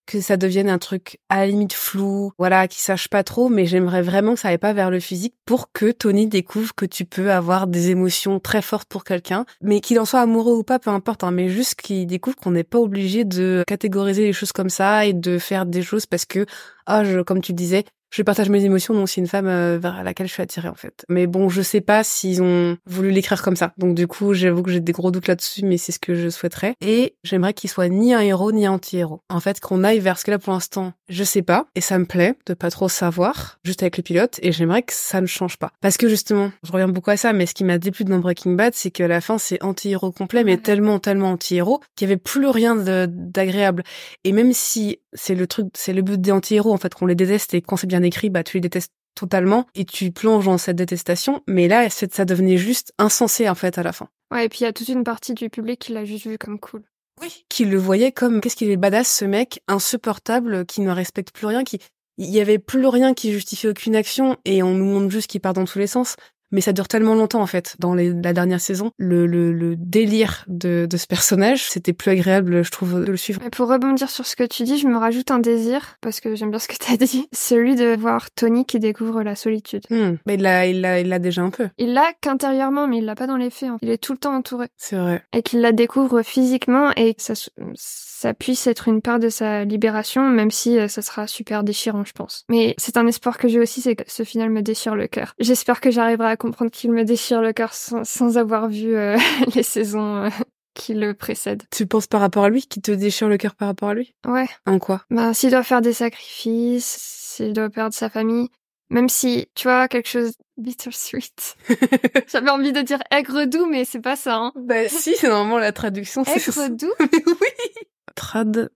[0.07, 3.67] que ça devienne un truc à la limite flou, voilà, qui sache pas trop, mais
[3.67, 7.05] j'aimerais vraiment que ça aille pas vers le physique pour que Tony découvre que tu
[7.05, 10.79] peux avoir des émotions très fortes pour quelqu'un, mais qu'il en soit amoureux ou pas,
[10.79, 14.53] peu importe, hein, mais juste qu'il découvre qu'on n'est pas obligé de catégoriser les choses
[14.53, 16.45] comme ça et de faire des choses parce que,
[16.85, 20.03] ah, je, comme tu disais, je partage mes émotions, donc c'est une femme euh, vers
[20.03, 21.05] laquelle je suis attirée en fait.
[21.09, 23.73] Mais bon, je sais pas s'ils ont voulu l'écrire comme ça.
[23.77, 26.29] Donc du coup, j'avoue que j'ai des gros doutes là-dessus, mais c'est ce que je
[26.29, 26.75] souhaiterais.
[26.81, 29.21] Et j'aimerais qu'il soit ni un héros ni un anti-héros.
[29.29, 31.97] En fait, qu'on aille vers ce que là pour l'instant, je sais pas, et ça
[31.97, 35.25] me plaît de pas trop savoir, juste avec le pilote, et j'aimerais que ça ne
[35.25, 35.71] change pas.
[35.81, 38.53] Parce que justement, je reviens beaucoup à ça, mais ce qui m'a déplu dans Breaking
[38.53, 42.19] Bad, c'est qu'à la fin, c'est anti-héros complet, mais tellement, tellement anti-héros qu'il y avait
[42.19, 42.75] plus rien
[43.07, 43.83] d'agréable.
[44.23, 47.15] Et même si c'est le truc, c'est le but des anti-héros, en fait, qu'on les
[47.15, 50.57] déteste et quand c'est bien écrit, bah, tu les détestes totalement et tu plonges dans
[50.57, 51.41] cette détestation.
[51.47, 54.09] Mais là, ça devenait juste insensé, en fait, à la fin.
[54.31, 56.37] Ouais, et puis il y a toute une partie du public qui l'a juste vu
[56.37, 56.83] comme cool.
[57.21, 57.45] Oui.
[57.49, 61.47] Qui le voyait comme, qu'est-ce qu'il est badass, ce mec, insupportable, qui ne respecte plus
[61.47, 61.79] rien, qui,
[62.17, 65.41] il y avait plus rien qui justifiait aucune action et on nous montre juste qu'il
[65.41, 66.15] part dans tous les sens
[66.51, 68.91] mais ça dure tellement longtemps en fait dans les, la dernière saison.
[68.97, 73.17] Le, le, le délire de, de, ce personnage c'était plus agréable je trouve de le
[73.17, 73.41] suivre.
[73.45, 76.35] Et pour rebondir sur ce que tu dis je me rajoute un désir parce que
[76.35, 77.27] j'aime bien ce que tu as dit.
[77.33, 79.83] Celui de voir Tony qui découvre la solitude.
[79.89, 80.15] Hmm.
[80.25, 81.69] mais il l'a il l'a il l'a déjà un peu.
[81.77, 83.77] Il l'a qu'intérieurement mais il l'a pas dans les faits hein.
[83.81, 84.67] il est tout le temps entouré.
[84.77, 85.23] C'est vrai.
[85.33, 87.33] Et qu'il la découvre physiquement et que ça
[87.75, 92.03] ça puisse être une part de sa libération même si euh, ça sera super déchirant
[92.03, 92.45] je pense.
[92.49, 95.33] Mais c'est un espoir que j'ai aussi c'est que ce final me déchire le cœur.
[95.39, 99.17] J'espère que j'arriverai à comprendre qu'il me déchire le cœur sans, avoir vu euh,
[99.55, 100.29] les saisons euh,
[100.73, 101.63] qui le précèdent.
[101.71, 104.15] Tu penses par rapport à lui, qui te déchire le cœur par rapport à lui?
[104.25, 104.47] Ouais.
[104.65, 105.03] En quoi?
[105.09, 106.97] Ben, s'il doit faire des sacrifices,
[107.35, 108.49] s'il doit perdre sa famille,
[108.89, 111.57] même si, tu vois, quelque chose bittersweet.
[112.27, 114.35] J'avais envie de dire aigre doux, mais c'est pas ça.
[114.37, 114.53] Hein.
[114.55, 116.23] Bah si, c'est normalement la traduction.
[116.23, 116.93] Aigre doux?
[116.99, 117.83] Oui.
[118.15, 118.69] Trad.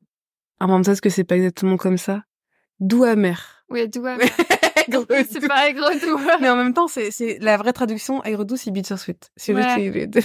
[0.59, 2.23] En même temps, est-ce que c'est pas exactement comme ça
[2.79, 3.63] Doux amer.
[3.69, 4.27] Oui, doux amer.
[5.29, 6.19] C'est pas aigre doux.
[6.41, 8.23] mais en même temps, c'est, c'est la vraie traduction.
[8.23, 9.31] Aigre doux, c'est bittersweet.
[9.35, 10.17] C'est juste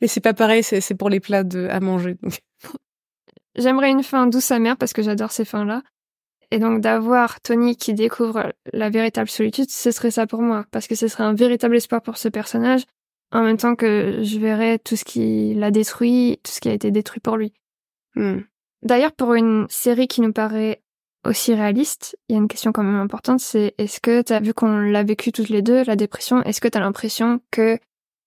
[0.00, 2.16] Mais c'est pas pareil, c'est, c'est pour les plats de, à manger.
[3.56, 5.82] J'aimerais une fin douce amère parce que j'adore ces fins-là.
[6.50, 10.66] Et donc d'avoir Tony qui découvre la véritable solitude, ce serait ça pour moi.
[10.70, 12.82] Parce que ce serait un véritable espoir pour ce personnage.
[13.30, 16.74] En même temps que je verrais tout ce qui l'a détruit, tout ce qui a
[16.74, 17.54] été détruit pour lui.
[18.14, 18.40] Hmm.
[18.82, 20.81] D'ailleurs, pour une série qui nous paraît
[21.24, 24.54] aussi réaliste, il y a une question quand même importante, c'est est-ce que tu vu
[24.54, 27.78] qu'on l'a vécu toutes les deux, la dépression, est-ce que tu l'impression que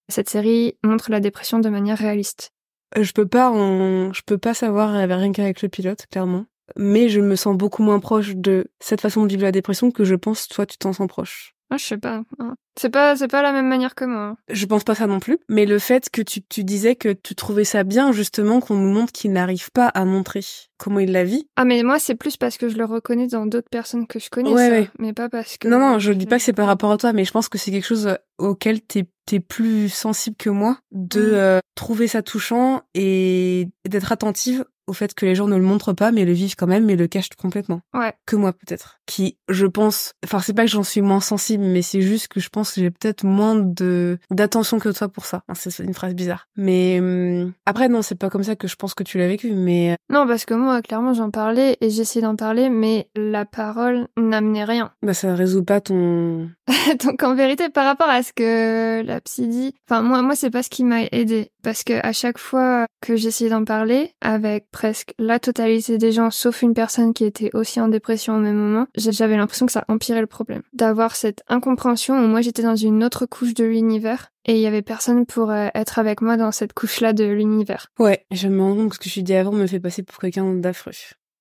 [0.07, 2.51] cette série montre la dépression de manière réaliste?
[2.97, 6.45] Euh, Je peux pas je peux pas savoir rien qu'avec le pilote, clairement.
[6.75, 10.03] Mais je me sens beaucoup moins proche de cette façon de vivre la dépression que
[10.03, 11.54] je pense toi tu t'en sens proche.
[11.71, 12.23] Ah, je sais pas.
[12.39, 12.55] Hein.
[12.77, 14.21] C'est pas, c'est pas la même manière que moi.
[14.21, 14.37] Hein.
[14.49, 15.39] Je pense pas ça non plus.
[15.49, 18.93] Mais le fait que tu, tu disais que tu trouvais ça bien, justement, qu'on nous
[18.93, 20.41] montre qu'il n'arrive pas à montrer
[20.77, 21.47] comment il la vit.
[21.55, 24.29] Ah, mais moi, c'est plus parce que je le reconnais dans d'autres personnes que je
[24.29, 25.67] connais, ouais, mais pas parce que.
[25.67, 27.57] Non, non, je dis pas que c'est par rapport à toi, mais je pense que
[27.57, 31.33] c'est quelque chose auquel t'es t'es plus sensible que moi de mm.
[31.33, 35.93] euh, trouver ça touchant et d'être attentive au fait que les gens ne le montrent
[35.93, 37.81] pas, mais le vivent quand même, mais le cachent complètement.
[37.93, 38.13] Ouais.
[38.25, 38.99] Que moi, peut-être.
[39.05, 42.39] Qui, je pense, enfin, c'est pas que j'en suis moins sensible, mais c'est juste que
[42.39, 45.41] je pense que j'ai peut-être moins de, d'attention que toi pour ça.
[45.53, 46.47] c'est une phrase bizarre.
[46.55, 49.51] Mais, hum, après, non, c'est pas comme ça que je pense que tu l'as vécu,
[49.51, 49.93] mais.
[49.93, 54.07] Euh, non, parce que moi, clairement, j'en parlais et j'essayais d'en parler, mais la parole
[54.17, 54.91] n'amenait rien.
[55.01, 56.49] Bah, ça résout pas ton.
[57.03, 60.51] Donc, en vérité, par rapport à ce que la psy dit, enfin, moi, moi, c'est
[60.51, 61.51] pas ce qui m'a aidé.
[61.63, 66.29] Parce que à chaque fois que j'essayais d'en parler avec presque la totalité des gens,
[66.29, 69.85] sauf une personne qui était aussi en dépression au même moment, j'avais l'impression que ça
[69.87, 70.63] empirait le problème.
[70.73, 74.67] D'avoir cette incompréhension où moi j'étais dans une autre couche de l'univers et il y
[74.67, 77.87] avait personne pour euh, être avec moi dans cette couche-là de l'univers.
[77.99, 80.19] Ouais, je me rends compte que ce que je dit avant me fait passer pour
[80.19, 80.91] quelqu'un d'affreux.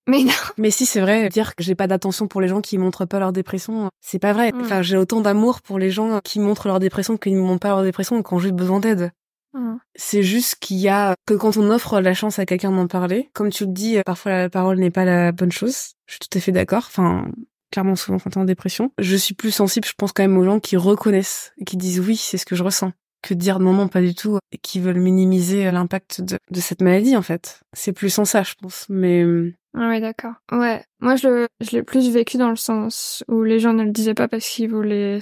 [0.06, 0.30] Mais non.
[0.56, 3.18] Mais si, c'est vrai, dire que j'ai pas d'attention pour les gens qui montrent pas
[3.18, 4.52] leur dépression, c'est pas vrai.
[4.52, 4.60] Mm.
[4.60, 7.70] Enfin, j'ai autant d'amour pour les gens qui montrent leur dépression qu'ils ne montrent pas
[7.70, 9.10] leur dépression quand j'ai besoin d'aide.
[9.54, 9.76] Mmh.
[9.94, 13.30] C'est juste qu'il y a que quand on offre la chance à quelqu'un d'en parler,
[13.32, 15.92] comme tu le dis, parfois la parole n'est pas la bonne chose.
[16.06, 16.84] Je suis tout à fait d'accord.
[16.86, 17.26] Enfin,
[17.70, 18.92] clairement souvent quand t'es en dépression.
[18.98, 22.00] Je suis plus sensible, je pense quand même aux gens qui reconnaissent et qui disent
[22.00, 22.92] oui, c'est ce que je ressens,
[23.22, 26.60] que de dire non, non, pas du tout, et qui veulent minimiser l'impact de, de
[26.60, 27.60] cette maladie en fait.
[27.72, 28.86] C'est plus en ça, je pense.
[28.88, 30.34] Mais euh, ah oui, d'accord.
[30.52, 30.84] Ouais.
[31.00, 34.14] Moi, je, je l'ai plus vécu dans le sens où les gens ne le disaient
[34.14, 35.18] pas parce qu'ils voulaient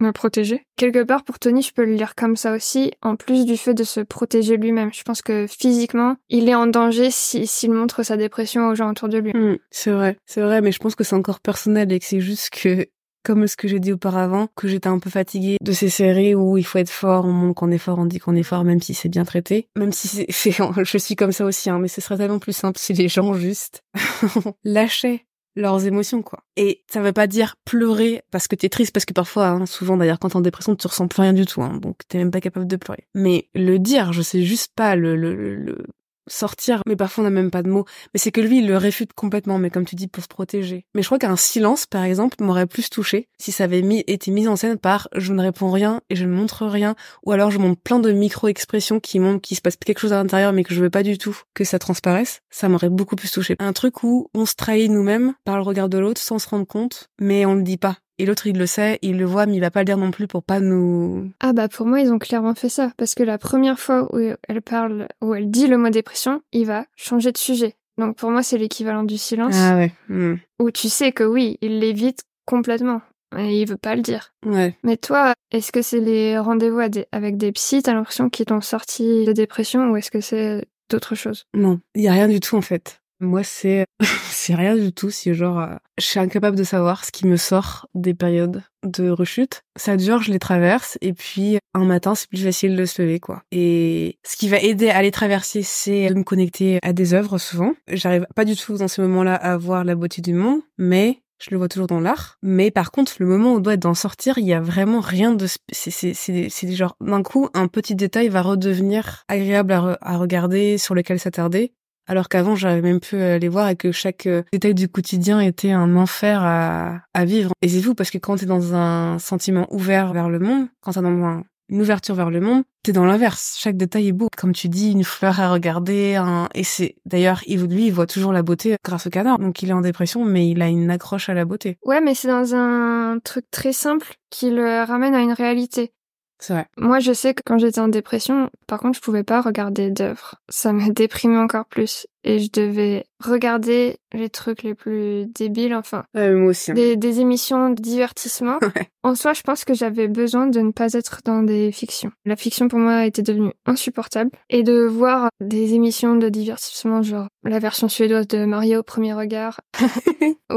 [0.00, 0.62] me protéger.
[0.76, 3.74] Quelque part, pour Tony, je peux le lire comme ça aussi, en plus du fait
[3.74, 4.92] de se protéger lui-même.
[4.92, 9.08] Je pense que physiquement, il est en danger s'il montre sa dépression aux gens autour
[9.08, 9.32] de lui.
[9.34, 12.20] Hmm, c'est vrai, c'est vrai, mais je pense que c'est encore personnel et que c'est
[12.20, 12.86] juste que,
[13.24, 16.56] comme ce que j'ai dit auparavant, que j'étais un peu fatiguée de ces séries où
[16.56, 18.80] il faut être fort, on montre qu'on est fort, on dit qu'on est fort, même
[18.80, 19.68] si c'est bien traité.
[19.76, 20.26] Même si c'est,
[20.84, 23.34] je suis comme ça aussi, hein, mais ce serait tellement plus simple si les gens
[23.34, 23.82] juste
[24.64, 25.26] lâchaient
[25.56, 26.40] leurs émotions quoi.
[26.56, 29.96] Et ça veut pas dire pleurer parce que t'es triste parce que parfois hein, souvent
[29.96, 32.30] d'ailleurs quand t'es en dépression tu ressens plus rien du tout hein, donc t'es même
[32.30, 33.06] pas capable de pleurer.
[33.14, 35.86] Mais le dire, je sais juste pas le, le, le
[36.30, 37.84] sortir, mais parfois on n'a même pas de mots.
[38.14, 40.86] Mais c'est que lui, il le réfute complètement, mais comme tu dis, pour se protéger.
[40.94, 44.30] Mais je crois qu'un silence, par exemple, m'aurait plus touché si ça avait mis, été
[44.30, 47.50] mis en scène par je ne réponds rien et je ne montre rien, ou alors
[47.50, 50.64] je montre plein de micro-expressions qui montrent qu'il se passe quelque chose à l'intérieur, mais
[50.64, 52.40] que je veux pas du tout que ça transparaisse.
[52.50, 53.56] Ça m'aurait beaucoup plus touché.
[53.58, 56.66] Un truc où on se trahit nous-mêmes par le regard de l'autre sans se rendre
[56.66, 57.96] compte, mais on le dit pas.
[58.20, 60.10] Et l'autre, il le sait, il le voit, mais il va pas le dire non
[60.10, 61.32] plus pour pas nous...
[61.40, 62.92] Ah bah pour moi, ils ont clairement fait ça.
[62.98, 66.66] Parce que la première fois où elle parle, où elle dit le mot dépression, il
[66.66, 67.76] va changer de sujet.
[67.96, 69.54] Donc pour moi, c'est l'équivalent du silence.
[69.56, 69.92] Ah ouais.
[70.10, 70.34] hmm.
[70.58, 73.00] Où tu sais que oui, il l'évite complètement.
[73.38, 74.34] Et il veut pas le dire.
[74.44, 74.76] Ouais.
[74.82, 76.80] Mais toi, est-ce que c'est les rendez-vous
[77.12, 81.14] avec des psys, t'as l'impression qu'ils t'ont sorti de dépression ou est-ce que c'est d'autres
[81.14, 81.46] choses?
[81.54, 82.99] Non, il y a rien du tout en fait.
[83.20, 83.84] Moi, c'est
[84.30, 85.10] c'est rien du tout.
[85.10, 89.10] C'est genre, euh, je suis incapable de savoir ce qui me sort des périodes de
[89.10, 89.62] rechute.
[89.76, 93.20] Ça dure, je les traverse, et puis un matin, c'est plus facile de se lever,
[93.20, 93.42] quoi.
[93.52, 97.38] Et ce qui va aider à les traverser, c'est de me connecter à des œuvres
[97.38, 97.74] souvent.
[97.88, 101.50] J'arrive pas du tout dans ces moments-là à voir la beauté du monde, mais je
[101.50, 102.38] le vois toujours dans l'art.
[102.42, 105.00] Mais par contre, le moment où on doit être d'en sortir, il y a vraiment
[105.00, 105.46] rien de...
[105.72, 111.18] C'est genre, d'un coup, un petit détail va redevenir agréable à, à regarder, sur lequel
[111.18, 111.72] s'attarder.
[112.10, 115.70] Alors qu'avant, j'avais même pu aller voir et que chaque euh, détail du quotidien était
[115.70, 117.52] un enfer à, à vivre.
[117.62, 120.90] Et c'est fou parce que quand t'es dans un sentiment ouvert vers le monde, quand
[120.94, 123.54] t'as dans un- une ouverture vers le monde, t'es dans l'inverse.
[123.56, 124.26] Chaque détail est beau.
[124.36, 126.48] Comme tu dis, une fleur à regarder, un...
[126.52, 129.38] et c'est, d'ailleurs, il, lui, il voit toujours la beauté grâce au canard.
[129.38, 131.78] Donc il est en dépression, mais il a une accroche à la beauté.
[131.84, 135.92] Ouais, mais c'est dans un truc très simple qui le ramène à une réalité.
[136.40, 136.66] C'est vrai.
[136.78, 140.36] Moi, je sais que quand j'étais en dépression, par contre, je pouvais pas regarder d'œuvres.
[140.48, 142.06] Ça me déprimait encore plus.
[142.22, 146.70] Et je devais regarder les trucs les plus débiles, enfin, Ouais, moi aussi.
[146.70, 146.74] hein.
[146.74, 148.58] des, des émissions de divertissement.
[148.76, 148.88] Ouais.
[149.02, 152.10] En soi, je pense que j'avais besoin de ne pas être dans des fictions.
[152.26, 154.30] La fiction pour moi était devenue insupportable.
[154.50, 159.14] Et de voir des émissions de divertissement, genre la version suédoise de Mario au premier
[159.14, 159.60] regard,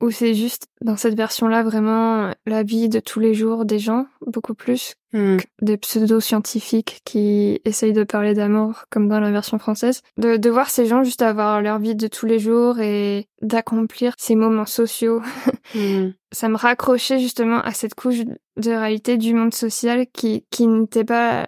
[0.00, 4.06] où c'est juste dans cette version-là vraiment la vie de tous les jours des gens,
[4.26, 5.38] beaucoup plus Hmm.
[5.62, 10.02] des pseudo-scientifiques qui essayent de parler d'amour, comme dans la version française?
[10.18, 14.12] De, de voir ces gens juste avoir leur vie de tous les jours et d'accomplir
[14.18, 15.22] ces moments sociaux.
[15.74, 16.12] Hmm.
[16.32, 18.20] Ça me raccrochait justement à cette couche
[18.56, 21.46] de réalité du monde social qui, qui n'était pas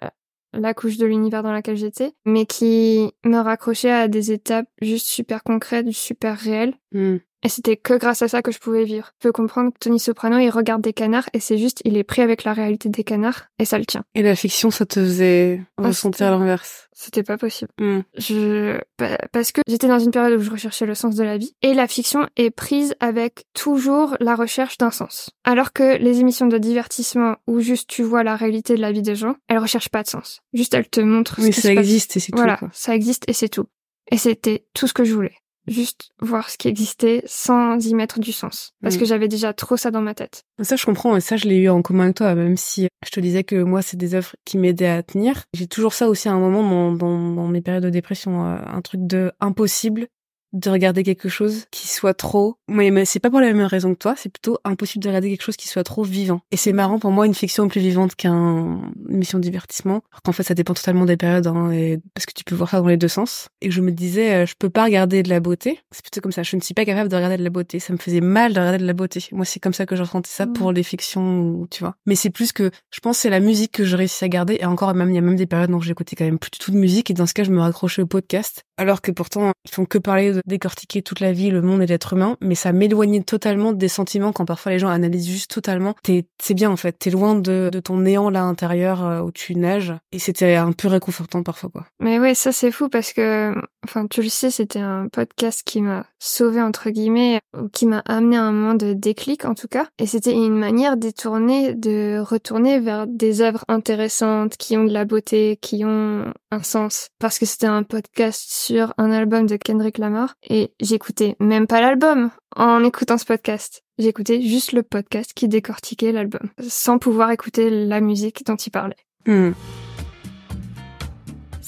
[0.52, 5.06] la couche de l'univers dans laquelle j'étais, mais qui me raccrochait à des étapes juste
[5.06, 6.74] super concrètes, super réelles.
[6.92, 7.16] Hmm.
[7.42, 9.12] Et c'était que grâce à ça que je pouvais vivre.
[9.22, 12.04] Je peux comprendre que Tony Soprano, il regarde des canards et c'est juste, il est
[12.04, 14.04] pris avec la réalité des canards et ça le tient.
[14.14, 16.86] Et la fiction, ça te faisait Ah, ressentir c'était- l'inverse.
[16.92, 17.70] C'était pas possible.
[17.80, 18.00] Hmm.
[18.18, 21.38] Je, pa- parce que j'étais dans une période où je recherchais le sens de la
[21.38, 25.30] vie et la fiction est prise avec toujours la recherche d'un sens.
[25.44, 29.00] Alors que les émissions de divertissement où juste tu vois la réalité de la vie
[29.00, 30.40] des gens, elles recherchent pas de sens.
[30.52, 31.78] Juste elles te montrent Oui, ce ça passe.
[31.78, 32.66] existe et c'est Voilà, tout.
[32.66, 32.68] Quoi.
[32.74, 33.64] ça existe et c'est tout.
[34.12, 35.36] Et c'était tout ce que je voulais.
[35.66, 38.72] Juste voir ce qui existait sans y mettre du sens.
[38.82, 38.98] Parce Mm.
[38.98, 40.42] que j'avais déjà trop ça dans ma tête.
[40.62, 43.10] Ça, je comprends, et ça, je l'ai eu en commun avec toi, même si je
[43.10, 45.44] te disais que moi, c'est des œuvres qui m'aidaient à tenir.
[45.54, 48.58] J'ai toujours ça aussi à un moment dans, dans, dans mes périodes de dépression, euh,
[48.66, 50.08] un truc de impossible
[50.52, 52.56] de regarder quelque chose qui soit trop.
[52.68, 55.42] Mais, c'est pas pour la même raison que toi, c'est plutôt impossible de regarder quelque
[55.42, 56.42] chose qui soit trop vivant.
[56.50, 60.02] Et c'est marrant pour moi, une fiction est plus vivante qu'une émission de divertissement.
[60.12, 62.70] Alors qu'en fait, ça dépend totalement des périodes, hein, et, parce que tu peux voir
[62.70, 63.48] ça dans les deux sens.
[63.62, 65.80] Et je me disais, euh, je peux pas regarder de la beauté.
[65.90, 66.42] C'est plutôt comme ça.
[66.42, 67.78] Je ne suis pas capable de regarder de la beauté.
[67.78, 69.24] Ça me faisait mal de regarder de la beauté.
[69.32, 70.52] Moi, c'est comme ça que je ressentais ça Mm.
[70.52, 71.96] pour les fictions, tu vois.
[72.06, 74.58] Mais c'est plus que, je pense, c'est la musique que je réussis à garder.
[74.60, 76.58] Et encore, même, il y a même des périodes où j'écoutais quand même plus du
[76.58, 77.10] tout de musique.
[77.10, 78.64] Et dans ce cas, je me raccrochais au podcast.
[78.76, 81.86] Alors que pourtant, ils font que parler de décortiquer toute la vie, le monde et
[81.86, 82.36] l'être humain.
[82.40, 85.94] Mais ça m'éloignait totalement des sentiments quand parfois les gens analysent juste totalement.
[86.04, 86.92] C'est bien, en fait.
[86.98, 89.94] T'es loin de, de ton néant là intérieur euh, où tu nages.
[90.12, 91.86] Et c'était un peu réconfortant parfois, quoi.
[92.00, 95.80] Mais ouais, ça c'est fou parce que, enfin, tu le sais, c'était un podcast qui
[95.80, 99.68] m'a sauvé entre guillemets, ou qui m'a amené à un moment de déclic en tout
[99.68, 99.86] cas.
[99.98, 105.04] Et c'était une manière détournée de retourner vers des œuvres intéressantes, qui ont de la
[105.04, 107.08] beauté, qui ont un sens.
[107.18, 111.80] Parce que c'était un podcast sur un album de Kendrick Lamar et j'écoutais même pas
[111.80, 113.82] l'album en écoutant ce podcast.
[113.98, 118.96] J'écoutais juste le podcast qui décortiquait l'album, sans pouvoir écouter la musique dont il parlait.
[119.26, 119.52] Hmm.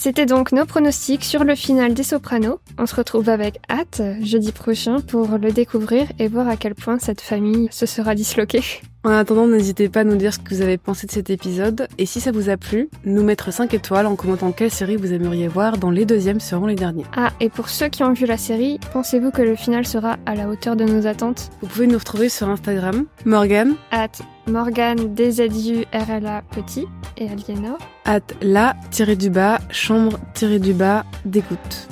[0.03, 2.59] C'était donc nos pronostics sur le final des Sopranos.
[2.77, 6.99] On se retrouve avec hâte jeudi prochain pour le découvrir et voir à quel point
[6.99, 8.65] cette famille se sera disloquée.
[9.05, 11.87] En attendant, n'hésitez pas à nous dire ce que vous avez pensé de cet épisode.
[11.99, 15.13] Et si ça vous a plu, nous mettre 5 étoiles en commentant quelle série vous
[15.13, 17.07] aimeriez voir dans les deuxièmes seront les derniers.
[17.15, 20.35] Ah, et pour ceux qui ont vu la série, pensez-vous que le final sera à
[20.35, 21.51] la hauteur de nos attentes?
[21.61, 24.09] Vous pouvez nous retrouver sur Instagram, Morgan, At
[24.47, 26.87] Morgane DZURLA petit
[27.17, 27.79] et Aliénor.
[28.05, 31.89] At la tiré du bas, chambre tiré du bas, d'écoute.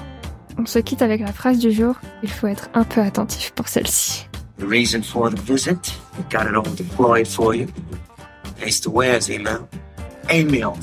[0.58, 1.94] On se quitte avec la phrase du jour.
[2.22, 4.28] Il faut être un peu attentif pour celle-ci.
[4.58, 5.94] The reason for the visit,
[6.30, 7.66] got it all deployed for you.
[8.58, 8.92] Place to?
[10.30, 10.74] Email.